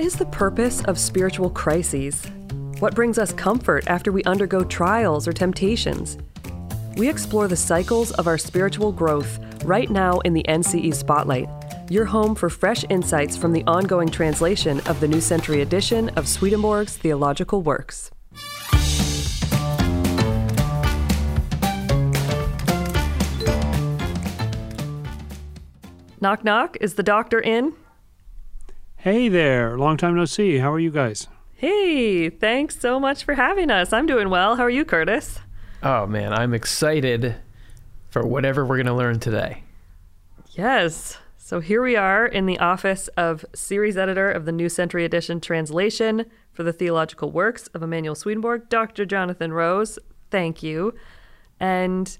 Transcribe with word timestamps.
What 0.00 0.06
is 0.06 0.16
the 0.16 0.24
purpose 0.24 0.82
of 0.84 0.98
spiritual 0.98 1.50
crises? 1.50 2.24
What 2.78 2.94
brings 2.94 3.18
us 3.18 3.34
comfort 3.34 3.86
after 3.86 4.10
we 4.10 4.24
undergo 4.24 4.64
trials 4.64 5.28
or 5.28 5.34
temptations? 5.34 6.16
We 6.96 7.06
explore 7.06 7.48
the 7.48 7.56
cycles 7.56 8.10
of 8.12 8.26
our 8.26 8.38
spiritual 8.38 8.92
growth 8.92 9.38
right 9.62 9.90
now 9.90 10.20
in 10.20 10.32
the 10.32 10.42
NCE 10.48 10.94
Spotlight, 10.94 11.50
your 11.90 12.06
home 12.06 12.34
for 12.34 12.48
fresh 12.48 12.82
insights 12.88 13.36
from 13.36 13.52
the 13.52 13.62
ongoing 13.66 14.08
translation 14.08 14.80
of 14.86 15.00
the 15.00 15.06
New 15.06 15.20
Century 15.20 15.60
edition 15.60 16.08
of 16.16 16.26
Swedenborg's 16.26 16.96
Theological 16.96 17.60
Works. 17.60 18.10
Knock, 26.22 26.42
knock. 26.42 26.78
Is 26.80 26.94
the 26.94 27.02
doctor 27.02 27.38
in? 27.38 27.74
Hey 29.02 29.30
there. 29.30 29.78
Long 29.78 29.96
time 29.96 30.14
no 30.14 30.26
see. 30.26 30.58
How 30.58 30.70
are 30.70 30.78
you 30.78 30.90
guys? 30.90 31.26
Hey, 31.54 32.28
thanks 32.28 32.78
so 32.78 33.00
much 33.00 33.24
for 33.24 33.32
having 33.32 33.70
us. 33.70 33.94
I'm 33.94 34.04
doing 34.04 34.28
well. 34.28 34.56
How 34.56 34.64
are 34.64 34.68
you, 34.68 34.84
Curtis? 34.84 35.38
Oh, 35.82 36.06
man. 36.06 36.34
I'm 36.34 36.52
excited 36.52 37.36
for 38.10 38.26
whatever 38.26 38.66
we're 38.66 38.76
going 38.76 38.84
to 38.84 38.92
learn 38.92 39.18
today. 39.18 39.64
Yes. 40.50 41.16
So 41.38 41.60
here 41.60 41.82
we 41.82 41.96
are 41.96 42.26
in 42.26 42.44
the 42.44 42.58
office 42.58 43.08
of 43.16 43.42
series 43.54 43.96
editor 43.96 44.30
of 44.30 44.44
the 44.44 44.52
New 44.52 44.68
Century 44.68 45.06
Edition 45.06 45.40
translation 45.40 46.26
for 46.52 46.62
the 46.62 46.72
theological 46.74 47.30
works 47.30 47.68
of 47.68 47.82
Emanuel 47.82 48.14
Swedenborg, 48.14 48.68
Dr. 48.68 49.06
Jonathan 49.06 49.54
Rose. 49.54 49.98
Thank 50.30 50.62
you. 50.62 50.94
And 51.58 52.18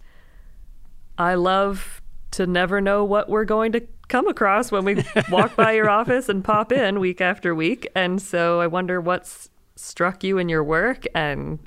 I 1.18 1.34
love 1.34 2.00
to 2.30 2.46
never 2.46 2.80
know 2.80 3.04
what 3.04 3.28
we're 3.28 3.44
going 3.44 3.72
to 3.72 3.86
come 4.10 4.28
across 4.28 4.70
when 4.70 4.84
we 4.84 5.02
walk 5.30 5.56
by 5.56 5.72
your 5.72 5.88
office 6.00 6.28
and 6.28 6.44
pop 6.44 6.72
in 6.72 7.00
week 7.00 7.20
after 7.20 7.54
week. 7.54 7.88
And 7.94 8.20
so 8.20 8.60
I 8.60 8.66
wonder 8.66 9.00
what's 9.00 9.48
struck 9.76 10.22
you 10.22 10.36
in 10.36 10.50
your 10.50 10.62
work 10.62 11.06
and, 11.14 11.66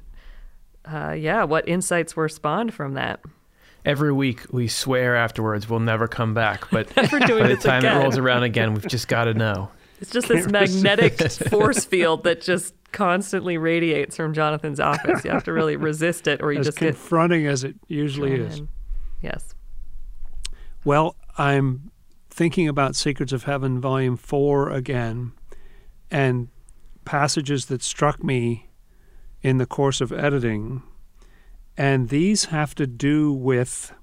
uh, 0.85 1.13
yeah, 1.17 1.43
what 1.45 1.67
insights 1.67 2.15
were 2.15 2.29
spawned 2.29 2.73
from 2.73 2.93
that. 2.93 3.21
Every 3.85 4.13
week 4.13 4.41
we 4.51 4.67
swear 4.67 5.15
afterwards 5.15 5.67
we'll 5.67 5.79
never 5.79 6.07
come 6.07 6.33
back, 6.33 6.69
but 6.71 6.93
by 6.93 7.03
the 7.03 7.57
time 7.61 7.79
again. 7.79 7.97
it 7.97 8.03
rolls 8.03 8.17
around 8.17 8.43
again, 8.43 8.73
we've 8.73 8.87
just 8.87 9.07
got 9.07 9.25
to 9.25 9.33
know. 9.33 9.71
It's 9.99 10.11
just 10.11 10.27
this 10.27 10.47
magnetic 10.51 11.19
force 11.49 11.85
field 11.85 12.25
that 12.25 12.41
just 12.41 12.75
constantly 12.91 13.57
radiates 13.57 14.15
from 14.15 14.33
Jonathan's 14.33 14.79
office. 14.79 15.23
You 15.23 15.31
have 15.31 15.45
to 15.45 15.53
really 15.53 15.77
resist 15.77 16.27
it, 16.27 16.41
or 16.41 16.51
you 16.51 16.59
As 16.59 16.67
just 16.67 16.77
get 16.77 16.93
confronting 16.93 17.47
as 17.47 17.63
it 17.63 17.75
usually 17.87 18.33
is. 18.33 18.61
Yes. 19.21 19.55
Well, 20.83 21.15
I'm 21.37 21.91
thinking 22.33 22.67
about 22.67 22.95
Secrets 22.95 23.31
of 23.31 23.43
Heaven, 23.43 23.79
Volume 23.79 24.17
4 24.17 24.71
again, 24.71 25.33
and 26.09 26.47
passages 27.05 27.67
that 27.67 27.83
struck 27.83 28.23
me 28.23 28.69
in 29.43 29.59
the 29.59 29.67
course 29.67 30.01
of 30.01 30.11
editing. 30.11 30.81
And 31.77 32.09
these 32.09 32.45
have 32.45 32.73
to 32.75 32.87
do 32.87 33.31
with, 33.31 33.93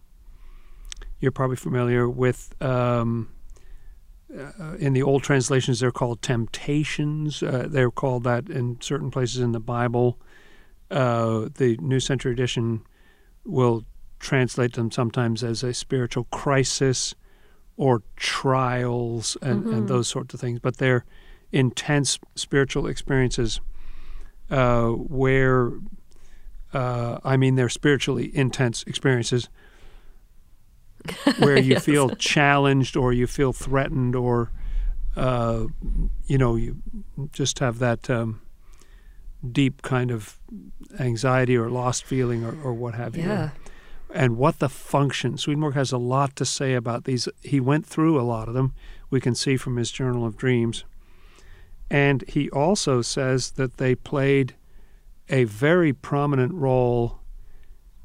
you're 1.19 1.33
probably 1.33 1.56
familiar 1.56 2.09
with, 2.09 2.55
um, 2.62 3.31
uh, 4.33 4.77
in 4.78 4.92
the 4.92 5.03
old 5.03 5.25
translations, 5.25 5.81
they're 5.81 5.91
called 5.91 6.22
temptations. 6.22 7.42
Uh, 7.42 7.67
they're 7.69 7.91
called 7.91 8.22
that 8.22 8.48
in 8.48 8.81
certain 8.81 9.11
places 9.11 9.41
in 9.41 9.50
the 9.50 9.59
Bible. 9.59 10.20
Uh, 10.89 11.48
the 11.56 11.77
New 11.81 11.98
Century 11.98 12.31
Edition 12.31 12.83
will 13.44 13.84
translate 14.20 14.75
them 14.75 14.92
sometimes 14.92 15.42
as 15.42 15.65
a 15.65 15.75
spiritual 15.75 16.25
crisis 16.31 17.17
or 17.81 18.03
trials 18.14 19.39
and, 19.41 19.64
and 19.73 19.89
those 19.89 20.06
sorts 20.06 20.34
of 20.34 20.41
things. 20.41 20.61
But 20.61 20.77
they're 20.77 21.06
intense 21.50 22.19
spiritual 22.34 22.87
experiences 22.87 23.59
uh, 24.50 24.88
where, 24.91 25.72
uh, 26.75 27.21
I 27.25 27.38
mean, 27.38 27.55
they're 27.55 27.71
spiritually 27.71 28.31
intense 28.37 28.82
experiences 28.82 29.49
where 31.38 31.56
you 31.59 31.72
Yes. 31.72 31.84
feel 31.87 32.10
challenged 32.19 32.99
or 32.99 33.15
you 33.15 33.27
feel 33.27 33.55
threatened 33.55 34.15
or, 34.15 34.50
uh, 35.16 35.65
you 36.26 36.37
know, 36.37 36.56
you 36.56 36.82
just 37.32 37.60
have 37.60 37.78
that 37.78 38.10
um, 38.10 38.43
deep 39.53 39.81
kind 39.81 40.10
of 40.10 40.38
anxiety 40.99 41.56
or 41.56 41.71
lost 41.71 42.05
feeling 42.05 42.44
or, 42.44 42.55
or 42.62 42.75
what 42.75 42.94
have 42.94 43.16
you 43.16 43.22
Yeah. 43.22 43.50
And 44.12 44.37
what 44.37 44.59
the 44.59 44.69
function. 44.69 45.38
Swedenborg 45.38 45.75
has 45.75 45.93
a 45.93 45.98
lot 45.98 46.37
to 46.37 46.44
say 46.44 46.75
about 46.75 47.04
these. 47.04 47.28
He 47.43 47.60
went 47.60 47.87
through 47.87 48.21
a 48.21 48.22
lot 48.22 48.48
of 48.48 48.54
them. 48.54 48.75
We 49.09 49.21
can 49.21 49.34
see 49.34 49.56
from 49.56 49.76
his 49.76 49.91
Journal 49.91 50.26
of 50.26 50.37
Dreams. 50.37 50.84
And 51.91 52.25
he 52.28 52.49
also 52.50 53.03
says 53.03 53.53
that 53.53 53.78
they 53.78 53.94
played 53.94 54.54
a 55.28 55.44
very 55.44 55.93
prominent 55.93 56.53
role 56.54 57.19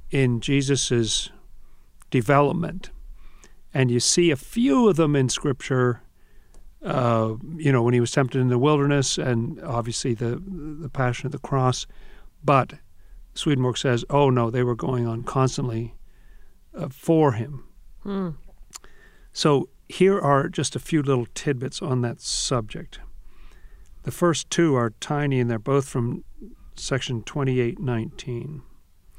in 0.09 0.41
Jesus's 0.41 1.31
development. 2.09 2.91
And 3.73 3.91
you 3.91 3.99
see 3.99 4.31
a 4.31 4.35
few 4.35 4.89
of 4.89 4.95
them 4.95 5.15
in 5.15 5.29
Scripture. 5.29 6.01
Uh, 6.83 7.35
you 7.55 7.71
know, 7.71 7.81
when 7.81 7.95
he 7.95 7.99
was 7.99 8.11
tempted 8.11 8.39
in 8.39 8.47
the 8.47 8.59
wilderness, 8.59 9.17
and 9.17 9.59
obviously 9.63 10.13
the 10.13 10.41
the 10.45 10.89
Passion 10.89 11.25
of 11.25 11.31
the 11.31 11.39
Cross. 11.39 11.88
But 12.44 12.75
Swedenborg 13.35 13.78
says, 13.78 14.03
"Oh 14.09 14.29
no, 14.29 14.50
they 14.50 14.63
were 14.63 14.75
going 14.75 15.06
on 15.06 15.23
constantly 15.23 15.94
uh, 16.73 16.90
for 16.90 17.34
him." 17.34 17.66
Hmm. 18.01 18.29
So 19.31 19.69
here 19.88 20.19
are 20.19 20.47
just 20.47 20.75
a 20.75 20.79
few 20.79 21.03
little 21.03 21.28
tidbits 21.35 21.81
on 21.81 22.01
that 22.01 22.22
subject. 22.22 23.00
The 24.03 24.12
first 24.12 24.50
two 24.50 24.75
are 24.75 24.91
tiny, 25.00 25.40
and 25.40 25.51
they're 25.51 25.59
both 25.59 25.88
from 25.88 26.24
section 26.75 27.22
twenty-eight 27.24 27.79
nineteen. 27.79 28.62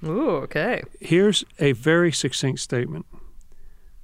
Ooh, 0.04 0.30
okay. 0.36 0.82
Here's 1.00 1.44
a 1.58 1.72
very 1.72 2.12
succinct 2.12 2.60
statement. 2.60 3.06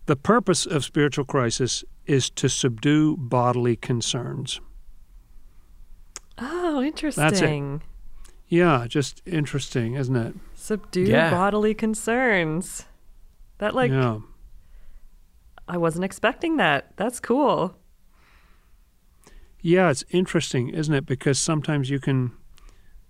The 0.07 0.17
purpose 0.17 0.67
of 0.67 0.85
spiritual 0.85 1.25
crisis 1.25 1.85
is 2.07 2.29
to 2.31 2.49
subdue 2.49 3.17
bodily 3.17 3.77
concerns. 3.77 4.61
Oh, 6.39 6.83
interesting. 6.83 7.83
Yeah, 8.53 8.85
just 8.87 9.23
interesting, 9.25 9.95
isn't 9.95 10.15
it? 10.15 10.35
Subdue 10.55 11.05
Yeah. 11.05 11.31
bodily 11.31 11.73
concerns. 11.73 12.85
That 13.57 13.75
like 13.75 13.91
yeah. 13.91 14.19
I 15.67 15.79
wasn't 15.79 16.05
expecting 16.05 16.59
that. 16.59 16.93
That's 16.99 17.19
cool. 17.19 17.79
Yeah, 19.63 19.89
it's 19.89 20.05
interesting, 20.11 20.69
isn't 20.69 20.93
it? 20.93 21.07
Because 21.07 21.39
sometimes 21.39 21.89
you 21.89 21.99
can 21.99 22.33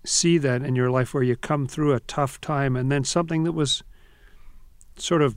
see 0.04 0.38
that 0.38 0.62
in 0.62 0.76
your 0.76 0.90
life 0.90 1.12
where 1.12 1.24
you 1.24 1.34
come 1.34 1.66
through 1.66 1.92
a 1.92 1.98
tough 2.00 2.40
time 2.40 2.76
and 2.76 2.92
then 2.92 3.02
something 3.02 3.42
that 3.42 3.52
was 3.52 3.82
sort 4.96 5.22
of 5.22 5.34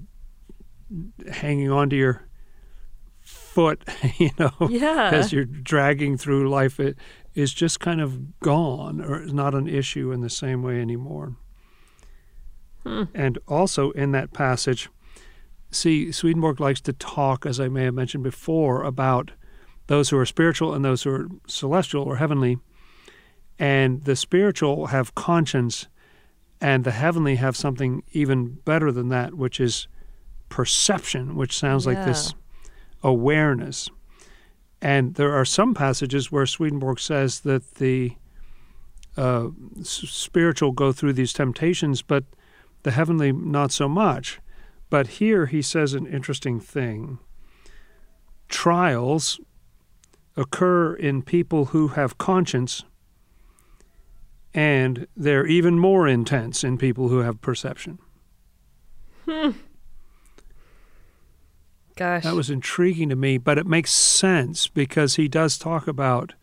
hanging 1.32 1.72
onto 1.72 1.96
your 1.96 2.28
foot, 3.22 3.84
you 4.20 4.30
know, 4.38 4.52
Yeah. 4.70 5.10
as 5.12 5.34
you're 5.34 5.46
dragging 5.46 6.16
through 6.16 6.48
life, 6.48 6.80
it 6.80 6.96
is 7.36 7.54
just 7.54 7.80
kind 7.80 8.02
of 8.02 8.40
gone 8.40 9.02
or 9.02 9.22
is 9.22 9.34
not 9.34 9.54
an 9.54 9.68
issue 9.68 10.12
in 10.12 10.22
the 10.22 10.30
same 10.30 10.64
way 10.64 10.82
anymore. 10.82 11.36
Hmm. 12.84 13.04
And 13.14 13.38
also 13.48 13.92
in 13.92 14.12
that 14.14 14.34
passage, 14.34 14.90
see, 15.70 16.12
Swedenborg 16.12 16.60
likes 16.60 16.82
to 16.82 16.94
talk, 16.94 17.46
as 17.46 17.60
I 17.60 17.68
may 17.68 17.84
have 17.84 17.94
mentioned 17.94 18.24
before, 18.24 18.84
about 18.84 19.32
those 19.88 20.10
who 20.10 20.18
are 20.18 20.26
spiritual 20.26 20.74
and 20.74 20.84
those 20.84 21.04
who 21.04 21.12
are 21.12 21.28
celestial 21.48 22.04
or 22.04 22.16
heavenly. 22.16 22.58
And 23.60 24.04
the 24.06 24.16
spiritual 24.16 24.88
have 24.88 25.16
conscience, 25.16 25.88
and 26.62 26.84
the 26.84 26.92
heavenly 26.92 27.36
have 27.36 27.56
something 27.56 28.04
even 28.12 28.60
better 28.66 28.92
than 28.92 29.10
that, 29.10 29.34
which 29.34 29.60
is 29.60 29.88
perception, 30.50 31.36
which 31.36 31.58
sounds 31.58 31.86
like 31.86 32.04
this 32.06 32.34
awareness. 33.04 33.90
And 34.86 35.16
there 35.16 35.34
are 35.34 35.46
some 35.46 35.74
passages 35.74 36.32
where 36.32 36.46
Swedenborg 36.46 37.00
says 37.00 37.40
that 37.40 37.76
the 37.76 38.12
uh, 39.18 39.48
spiritual 39.82 40.74
go 40.74 40.92
through 40.92 41.14
these 41.14 41.34
temptations, 41.34 42.04
but 42.04 42.24
the 42.84 42.92
heavenly 42.92 43.32
not 43.32 43.72
so 43.72 43.90
much. 43.90 44.40
But 44.92 45.08
here 45.08 45.48
he 45.48 45.64
says 45.64 45.96
an 45.96 46.06
interesting 46.06 46.60
thing. 46.60 47.18
Trials 48.48 49.40
occur 50.38 50.94
in 50.94 51.24
people 51.24 51.66
who 51.66 51.88
have 51.88 52.20
conscience, 52.20 52.84
and 54.54 55.08
they're 55.18 55.48
even 55.48 55.80
more 55.80 56.08
intense 56.08 56.64
in 56.64 56.78
people 56.78 57.08
who 57.08 57.22
have 57.22 57.42
perception. 57.42 57.98
Gosh. 61.96 62.24
That 62.24 62.36
was 62.36 62.50
intriguing 62.50 63.10
to 63.10 63.16
me, 63.16 63.38
but 63.38 63.58
it 63.58 63.66
makes 63.66 63.92
sense 63.92 64.68
because 64.68 65.16
he 65.16 65.28
does 65.28 65.58
talk 65.58 65.88
about 65.88 66.34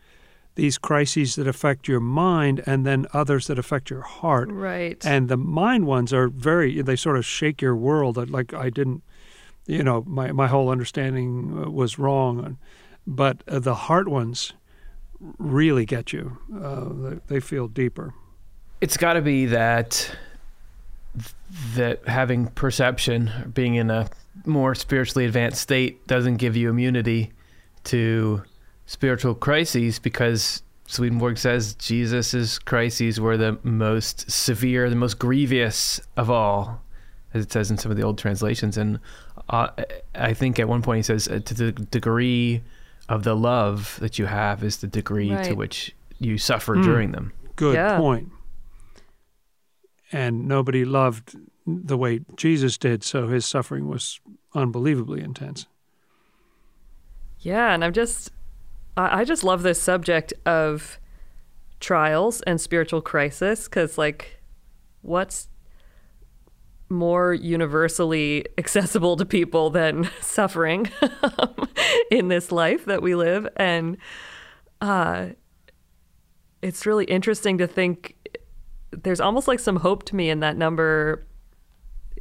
these 0.54 0.78
crises 0.78 1.36
that 1.36 1.46
affect 1.46 1.88
your 1.88 2.00
mind 2.00 2.62
and 2.66 2.86
then 2.86 3.06
others 3.12 3.46
that 3.46 3.58
affect 3.58 3.90
your 3.90 4.02
heart. 4.02 4.50
right. 4.50 5.04
And 5.04 5.28
the 5.28 5.36
mind 5.36 5.86
ones 5.86 6.12
are 6.12 6.28
very, 6.28 6.82
they 6.82 6.96
sort 6.96 7.16
of 7.16 7.24
shake 7.24 7.62
your 7.62 7.76
world. 7.76 8.30
Like 8.30 8.52
I 8.52 8.70
didn't, 8.70 9.02
you 9.66 9.82
know, 9.82 10.04
my, 10.06 10.32
my 10.32 10.48
whole 10.48 10.68
understanding 10.68 11.64
uh, 11.64 11.70
was 11.70 11.98
wrong. 11.98 12.58
But 13.06 13.42
uh, 13.48 13.58
the 13.58 13.74
heart 13.74 14.08
ones 14.08 14.52
really 15.38 15.86
get 15.86 16.12
you. 16.12 16.38
Uh, 16.54 16.88
they, 16.92 17.20
they 17.28 17.40
feel 17.40 17.68
deeper. 17.68 18.14
It's 18.80 18.96
got 18.96 19.14
to 19.14 19.22
be 19.22 19.46
that 19.46 20.16
that 21.74 22.08
having 22.08 22.46
perception, 22.48 23.30
being 23.54 23.74
in 23.74 23.90
a 23.90 24.08
more 24.46 24.74
spiritually 24.74 25.24
advanced 25.24 25.60
state, 25.60 26.06
doesn't 26.06 26.36
give 26.36 26.56
you 26.56 26.70
immunity 26.70 27.32
to 27.84 28.42
spiritual 28.86 29.34
crises 29.34 29.98
because 29.98 30.62
Swedenborg 30.86 31.38
says 31.38 31.74
Jesus' 31.74 32.58
crises 32.58 33.20
were 33.20 33.36
the 33.36 33.58
most 33.62 34.30
severe, 34.30 34.90
the 34.90 34.96
most 34.96 35.18
grievous 35.18 36.00
of 36.16 36.28
all, 36.30 36.82
as 37.34 37.44
it 37.44 37.52
says 37.52 37.70
in 37.70 37.78
some 37.78 37.90
of 37.90 37.96
the 37.96 38.02
old 38.02 38.18
translations. 38.18 38.76
And 38.76 38.98
uh, 39.48 39.68
I 40.14 40.34
think 40.34 40.58
at 40.58 40.68
one 40.68 40.82
point 40.82 40.98
he 40.98 41.02
says, 41.02 41.28
uh, 41.28 41.40
to 41.44 41.54
the 41.54 41.72
degree 41.72 42.62
of 43.08 43.24
the 43.24 43.34
love 43.34 43.96
that 44.00 44.18
you 44.18 44.26
have 44.26 44.62
is 44.62 44.78
the 44.78 44.86
degree 44.86 45.30
Right. 45.30 45.44
to 45.46 45.54
which 45.54 45.94
you 46.18 46.38
suffer 46.38 46.76
Mm. 46.76 46.82
during 46.84 47.12
them. 47.12 47.32
Good 47.56 47.74
Yeah. 47.74 47.96
point. 47.98 48.30
And 50.12 50.46
nobody 50.46 50.84
loved 50.84 51.36
the 51.66 51.96
way 51.96 52.20
Jesus 52.36 52.78
did, 52.78 53.04
so 53.04 53.28
his 53.28 53.46
suffering 53.46 53.88
was 53.88 54.20
unbelievably 54.54 55.22
intense. 55.22 55.66
Yeah, 57.38 57.72
and 57.72 57.84
I'm 57.84 57.92
just, 57.92 58.30
I 58.96 59.24
just 59.24 59.42
love 59.44 59.62
this 59.62 59.80
subject 59.80 60.32
of 60.46 60.98
trials 61.80 62.40
and 62.42 62.60
spiritual 62.60 63.02
crisis 63.02 63.64
because, 63.64 63.98
like, 63.98 64.40
what's 65.02 65.48
more 66.88 67.32
universally 67.32 68.44
accessible 68.58 69.16
to 69.16 69.24
people 69.24 69.70
than 69.70 70.08
suffering 70.20 70.90
in 72.10 72.28
this 72.28 72.52
life 72.52 72.84
that 72.84 73.02
we 73.02 73.14
live? 73.14 73.48
And 73.56 73.96
uh, 74.80 75.28
it's 76.60 76.86
really 76.86 77.06
interesting 77.06 77.58
to 77.58 77.66
think 77.66 78.16
there's 78.90 79.20
almost 79.20 79.48
like 79.48 79.58
some 79.58 79.76
hope 79.76 80.04
to 80.04 80.16
me 80.16 80.30
in 80.30 80.40
that 80.40 80.56
number, 80.56 81.26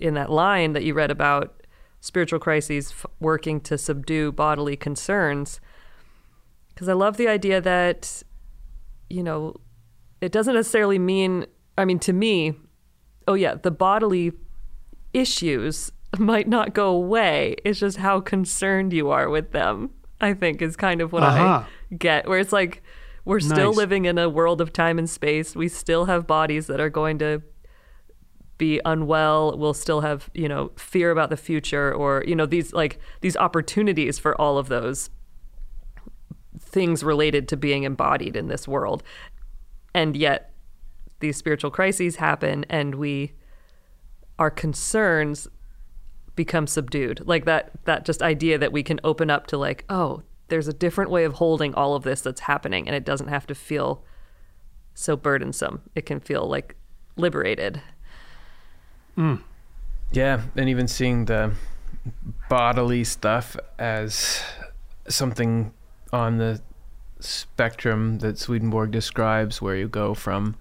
in 0.02 0.14
that 0.16 0.30
line 0.30 0.74
that 0.74 0.84
you 0.84 0.94
read 0.94 1.12
about 1.12 1.62
spiritual 2.00 2.40
crises 2.40 2.92
f- 2.92 3.06
working 3.20 3.62
to 3.62 3.78
subdue 3.78 4.32
bodily 4.32 4.76
concerns. 4.76 5.62
Because 6.70 6.90
I 6.90 6.94
love 6.94 7.18
the 7.18 7.28
idea 7.28 7.62
that, 7.62 8.24
you 9.10 9.24
know, 9.24 9.56
it 10.20 10.32
doesn't 10.32 10.56
necessarily 10.56 11.00
mean, 11.00 11.46
I 11.78 11.86
mean, 11.86 12.00
to 12.00 12.14
me, 12.14 12.56
oh, 13.28 13.36
yeah, 13.36 13.56
the 13.56 13.72
bodily 13.72 14.34
issues 15.14 15.92
might 16.18 16.48
not 16.48 16.74
go 16.74 16.90
away. 16.90 17.56
It's 17.64 17.80
just 17.80 17.98
how 17.98 18.20
concerned 18.20 18.94
you 18.94 19.10
are 19.10 19.30
with 19.30 19.52
them, 19.52 19.92
I 20.20 20.34
think, 20.34 20.62
is 20.62 20.76
kind 20.76 21.02
of 21.02 21.12
what 21.12 21.24
Aha. 21.24 21.36
I 21.36 21.40
uh-huh. 21.40 21.70
get. 21.98 22.28
Where 22.28 22.40
it's 22.40 22.54
like, 22.54 22.84
we're 23.24 23.40
still 23.40 23.72
living 23.72 24.06
in 24.06 24.18
a 24.18 24.28
world 24.28 24.62
of 24.62 24.74
time 24.74 24.98
and 24.98 25.08
space. 25.08 25.56
We 25.56 25.68
still 25.68 26.06
have 26.06 26.26
bodies 26.26 26.66
that 26.68 26.80
are 26.80 26.90
going 26.90 27.20
to 27.20 27.44
be 28.62 28.80
unwell 28.86 29.58
we'll 29.58 29.74
still 29.74 30.02
have 30.02 30.30
you 30.36 30.48
know 30.48 30.70
fear 30.76 31.10
about 31.10 31.32
the 31.32 31.36
future 31.36 31.92
or 31.92 32.24
you 32.28 32.36
know 32.36 32.46
these 32.46 32.72
like 32.74 33.00
these 33.22 33.36
opportunities 33.38 34.20
for 34.20 34.40
all 34.40 34.60
of 34.60 34.68
those 34.68 35.10
things 36.60 37.04
related 37.04 37.48
to 37.48 37.58
being 37.58 37.84
embodied 37.84 38.36
in 38.36 38.50
this 38.50 38.68
world. 38.68 39.02
And 39.96 40.16
yet 40.16 40.54
these 41.22 41.38
spiritual 41.38 41.72
crises 41.72 42.18
happen 42.18 42.68
and 42.70 42.94
we 42.96 43.34
our 44.38 44.52
concerns 44.52 45.48
become 46.36 46.68
subdued. 46.68 47.24
Like 47.26 47.46
that 47.46 47.72
that 47.86 48.06
just 48.06 48.22
idea 48.22 48.60
that 48.60 48.72
we 48.72 48.84
can 48.84 49.00
open 49.04 49.32
up 49.32 49.48
to 49.48 49.58
like 49.58 49.86
oh 49.90 50.22
there's 50.50 50.68
a 50.68 50.74
different 50.74 51.10
way 51.10 51.24
of 51.24 51.34
holding 51.34 51.74
all 51.74 51.96
of 51.96 52.04
this 52.04 52.22
that's 52.22 52.42
happening 52.42 52.88
and 52.88 52.96
it 52.96 53.06
doesn't 53.06 53.30
have 53.30 53.48
to 53.48 53.56
feel 53.56 54.06
so 54.94 55.16
burdensome. 55.16 55.82
It 55.96 56.06
can 56.06 56.20
feel 56.20 56.48
like 56.48 56.76
liberated 57.16 57.82
Mm. 59.18 59.42
Yeah, 60.12 60.42
and 60.56 60.70
even 60.70 60.88
seeing 60.88 61.26
the 61.26 61.54
bodily 62.50 63.04
stuff 63.04 63.56
as 63.80 64.42
something 65.08 65.74
on 66.12 66.38
the 66.38 66.62
spectrum 67.20 68.20
that 68.20 68.38
Swedenborg 68.38 68.92
describes, 68.92 69.62
where 69.62 69.76
you 69.76 69.88
go 69.88 70.14
from 70.14 70.56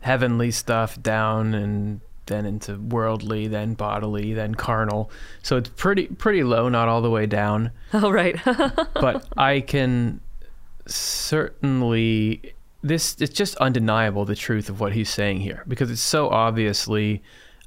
heavenly 0.00 0.50
stuff 0.50 1.00
down 1.02 1.54
and 1.54 2.00
then 2.26 2.46
into 2.46 2.76
worldly, 2.76 3.48
then 3.48 3.74
bodily, 3.74 4.32
then 4.32 4.54
carnal. 4.54 5.10
So 5.42 5.56
it's 5.56 5.68
pretty 5.68 6.06
pretty 6.06 6.42
low, 6.42 6.68
not 6.68 6.88
all 6.88 7.02
the 7.02 7.10
way 7.10 7.26
down. 7.26 7.70
all 7.92 8.12
right 8.12 8.36
but 8.44 9.26
I 9.36 9.60
can 9.60 10.20
certainly 10.86 12.54
this 12.82 13.16
it's 13.20 13.34
just 13.34 13.54
undeniable 13.56 14.24
the 14.24 14.34
truth 14.34 14.68
of 14.68 14.80
what 14.80 14.92
he's 14.92 15.10
saying 15.10 15.40
here 15.40 15.62
because 15.68 15.90
it's 15.90 16.00
so 16.00 16.30
obviously 16.30 17.22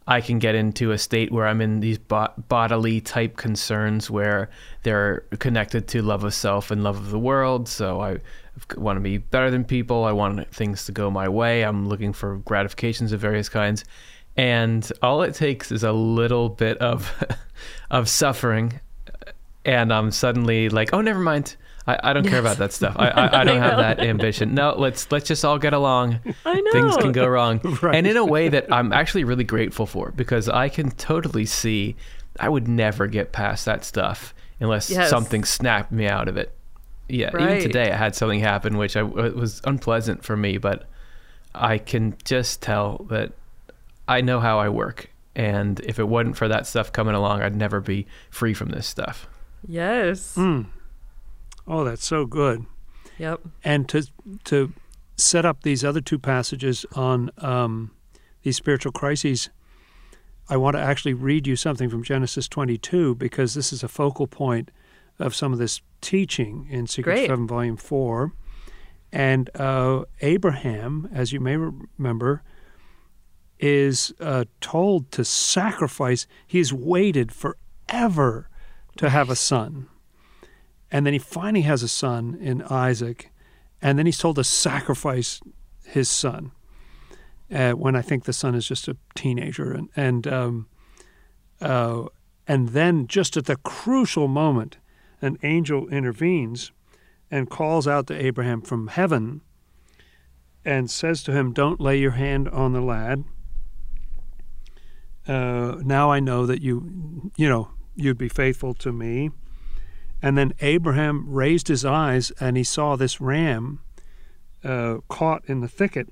I 0.08 0.22
can 0.22 0.40
get 0.40 0.56
into 0.56 0.92
a 0.92 0.98
state 0.98 1.32
where 1.32 1.48
I'm 1.48 1.62
in 1.62 1.80
these 1.80 1.98
bo- 1.98 2.34
bodily 2.50 3.02
type 3.02 3.38
concerns 3.38 4.10
where 4.10 4.50
they're 4.84 5.22
connected 5.40 5.88
to 5.90 6.02
love 6.02 6.24
of 6.24 6.34
self 6.34 6.72
and 6.72 6.84
love 6.84 6.98
of 6.98 7.12
the 7.12 7.20
world. 7.20 7.70
So 7.70 8.02
I 8.02 8.18
want 8.76 8.98
to 8.98 9.02
be 9.02 9.18
better 9.18 9.50
than 9.50 9.64
people. 9.64 10.04
I 10.04 10.12
want 10.12 10.54
things 10.54 10.86
to 10.86 10.92
go 10.92 11.10
my 11.10 11.30
way. 11.30 11.64
I'm 11.64 11.88
looking 11.88 12.14
for 12.14 12.38
gratifications 12.38 13.12
of 13.14 13.20
various 13.20 13.50
kinds. 13.50 13.86
And 14.36 14.90
all 15.02 15.22
it 15.22 15.36
takes 15.36 15.72
is 15.72 15.84
a 15.84 15.92
little 15.92 16.50
bit 16.50 16.78
of 16.80 17.12
of 17.92 18.10
suffering 18.10 18.80
and 19.66 19.94
I'm 19.94 20.12
suddenly 20.12 20.70
like, 20.70 20.94
oh, 20.94 21.02
never 21.02 21.20
mind. 21.20 21.56
I, 21.86 22.00
I 22.02 22.14
don't 22.14 22.26
care 22.28 22.40
about 22.40 22.58
that 22.58 22.72
stuff. 22.72 22.96
I, 22.98 23.10
I, 23.10 23.42
I 23.42 23.44
don't 23.44 23.58
have 23.70 23.78
that 23.78 24.00
ambition. 24.00 24.54
No, 24.56 24.74
let's 24.78 25.12
let's 25.12 25.28
just 25.28 25.44
all 25.44 25.58
get 25.60 25.74
along. 25.74 26.20
I 26.46 26.60
know. 26.62 26.72
Things 26.72 26.98
can 26.98 27.12
go 27.12 27.28
wrong, 27.28 27.60
Right. 27.82 27.96
and 27.96 28.08
in 28.08 28.16
a 28.18 28.26
way 28.26 28.48
that 28.50 28.72
I'm 28.72 28.94
actually 28.94 29.24
really 29.26 29.44
grateful 29.44 29.86
for 29.86 30.12
because 30.12 30.48
I 30.48 30.70
can 30.70 30.92
totally 30.92 31.46
see 31.46 31.96
I 32.40 32.48
would 32.50 32.68
never 32.68 33.08
get 33.08 33.32
past 33.32 33.66
that 33.66 33.84
stuff 33.84 34.34
unless 34.60 34.90
Yes. 34.90 35.10
something 35.10 35.44
snapped 35.44 35.92
me 35.92 36.08
out 36.08 36.28
of 36.28 36.38
it. 36.38 36.54
Yeah, 37.10 37.32
Right. 37.34 37.58
even 37.58 37.62
today 37.64 37.92
I 37.92 37.96
had 37.98 38.16
something 38.16 38.40
happen 38.40 38.78
which 38.78 38.96
I, 38.96 39.02
it 39.02 39.36
was 39.36 39.62
unpleasant 39.66 40.24
for 40.24 40.38
me, 40.38 40.58
but 40.58 40.86
I 41.54 41.78
can 41.80 42.16
just 42.24 42.62
tell 42.62 43.06
that 43.10 43.34
I 44.08 44.22
know 44.22 44.40
how 44.40 44.58
I 44.60 44.70
work, 44.70 45.10
and 45.36 45.80
if 45.82 46.00
it 46.00 46.08
wasn't 46.08 46.38
for 46.38 46.48
that 46.48 46.66
stuff 46.66 46.92
coming 46.94 47.14
along, 47.14 47.42
I'd 47.42 47.56
never 47.56 47.80
be 47.82 48.08
free 48.30 48.54
from 48.54 48.70
this 48.70 48.88
stuff. 48.88 49.28
Yes. 49.68 50.36
Mm. 50.36 50.66
Oh, 51.68 51.84
that's 51.84 52.06
so 52.06 52.26
good. 52.26 52.66
Yep. 53.18 53.42
And 53.64 53.88
to 53.90 54.04
to 54.46 54.74
set 55.16 55.46
up 55.46 55.64
these 55.64 55.84
other 55.84 56.02
two 56.02 56.20
passages 56.20 56.86
on 56.94 57.30
um, 57.38 57.92
these 58.42 58.58
spiritual 58.58 58.92
crises, 58.92 59.50
I 60.50 60.58
want 60.58 60.76
to 60.76 60.82
actually 60.82 61.14
read 61.14 61.48
you 61.48 61.56
something 61.56 61.90
from 61.90 62.04
Genesis 62.04 62.48
22 62.48 63.16
because 63.16 63.54
this 63.54 63.72
is 63.72 63.84
a 63.84 63.88
focal 63.88 64.28
point 64.28 64.72
of 65.20 65.36
some 65.36 65.54
of 65.54 65.60
this 65.60 65.82
teaching 66.02 66.68
in 66.70 66.88
Secrets 66.88 67.20
Great. 67.20 67.24
of 67.26 67.30
Heaven, 67.32 67.48
Volume 67.48 67.78
4. 67.78 68.34
And 69.12 69.50
uh, 69.56 70.04
Abraham, 70.22 71.08
as 71.14 71.32
you 71.32 71.40
may 71.40 71.56
remember, 71.56 72.42
is 73.60 74.14
uh, 74.20 74.46
told 74.60 75.12
to 75.12 75.24
sacrifice. 75.24 76.26
He's 76.46 76.74
waited 76.74 77.32
forever 77.32 78.50
to 78.98 79.10
have 79.10 79.30
a 79.30 79.36
son. 79.36 79.88
And 80.94 81.08
then 81.08 81.14
he 81.14 81.20
finally 81.20 81.64
has 81.64 81.82
a 81.82 81.88
son 81.88 82.38
in 82.40 82.62
Isaac. 82.62 83.32
And 83.82 83.98
then 83.98 84.06
he's 84.06 84.20
told 84.20 84.36
to 84.36 84.44
sacrifice 84.44 85.42
his 85.84 86.08
son 86.08 86.52
uh, 87.52 87.72
when 87.72 87.96
I 87.96 88.04
think 88.04 88.24
the 88.24 88.32
son 88.32 88.54
is 88.54 88.68
just 88.68 88.88
a 88.88 88.96
teenager. 89.16 89.74
And, 89.74 89.90
and, 89.96 90.28
um, 90.28 90.68
uh, 91.60 92.04
and 92.48 92.70
then, 92.70 93.08
just 93.08 93.36
at 93.36 93.46
the 93.46 93.56
crucial 93.56 94.28
moment, 94.28 94.78
an 95.20 95.40
angel 95.42 95.88
intervenes 95.88 96.72
and 97.32 97.50
calls 97.50 97.88
out 97.88 98.06
to 98.08 98.26
Abraham 98.26 98.62
from 98.62 98.88
heaven 98.88 99.42
and 100.64 100.92
says 100.92 101.24
to 101.24 101.32
him, 101.32 101.54
Don't 101.54 101.82
lay 101.82 101.98
your 101.98 102.12
hand 102.12 102.48
on 102.50 102.74
the 102.74 102.82
lad. 102.82 103.24
Uh, 105.28 105.78
now 105.84 106.12
I 106.12 106.20
know 106.20 106.46
that 106.46 106.62
you, 106.62 107.32
you 107.36 107.50
know, 107.50 107.70
you'd 107.96 108.18
be 108.18 108.30
faithful 108.30 108.74
to 108.76 108.92
me. 108.92 109.32
And 110.24 110.38
then 110.38 110.54
Abraham 110.62 111.26
raised 111.28 111.68
his 111.68 111.84
eyes 111.84 112.32
and 112.40 112.56
he 112.56 112.64
saw 112.64 112.96
this 112.96 113.20
ram 113.20 113.82
uh, 114.64 115.00
caught 115.10 115.44
in 115.48 115.60
the 115.60 115.68
thicket, 115.68 116.08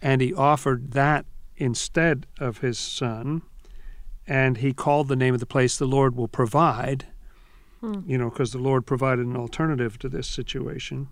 and 0.00 0.20
he 0.20 0.32
offered 0.32 0.92
that 0.92 1.26
instead 1.56 2.26
of 2.38 2.58
his 2.58 2.78
son. 2.78 3.42
And 4.24 4.58
he 4.58 4.72
called 4.72 5.08
the 5.08 5.16
name 5.16 5.34
of 5.34 5.40
the 5.40 5.46
place 5.46 5.76
"The 5.76 5.84
Lord 5.84 6.14
Will 6.14 6.28
Provide," 6.28 7.08
you 7.82 8.16
know, 8.16 8.30
because 8.30 8.52
the 8.52 8.58
Lord 8.58 8.86
provided 8.86 9.26
an 9.26 9.36
alternative 9.36 9.98
to 9.98 10.08
this 10.08 10.28
situation. 10.28 11.08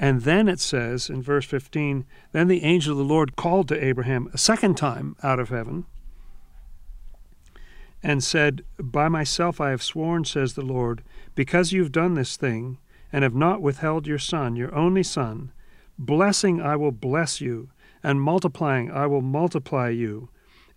And 0.00 0.22
then 0.22 0.48
it 0.48 0.58
says 0.58 1.08
in 1.08 1.22
verse 1.22 1.46
15 1.46 2.04
Then 2.32 2.48
the 2.48 2.64
angel 2.64 2.92
of 2.92 2.98
the 2.98 3.04
Lord 3.04 3.36
called 3.36 3.68
to 3.68 3.82
Abraham 3.82 4.28
a 4.34 4.38
second 4.38 4.76
time 4.76 5.14
out 5.22 5.38
of 5.38 5.50
heaven 5.50 5.86
and 8.02 8.22
said, 8.22 8.64
By 8.78 9.08
myself 9.08 9.60
I 9.60 9.70
have 9.70 9.82
sworn, 9.82 10.24
says 10.24 10.54
the 10.54 10.64
Lord, 10.64 11.02
because 11.34 11.72
you've 11.72 11.92
done 11.92 12.14
this 12.14 12.36
thing, 12.36 12.78
and 13.12 13.22
have 13.22 13.34
not 13.34 13.62
withheld 13.62 14.06
your 14.06 14.18
Son, 14.18 14.56
your 14.56 14.74
only 14.74 15.02
Son. 15.02 15.52
Blessing 15.98 16.60
I 16.60 16.76
will 16.76 16.92
bless 16.92 17.40
you, 17.40 17.68
and 18.02 18.20
multiplying 18.20 18.90
I 18.90 19.06
will 19.06 19.20
multiply 19.20 19.90
you, 19.90 20.30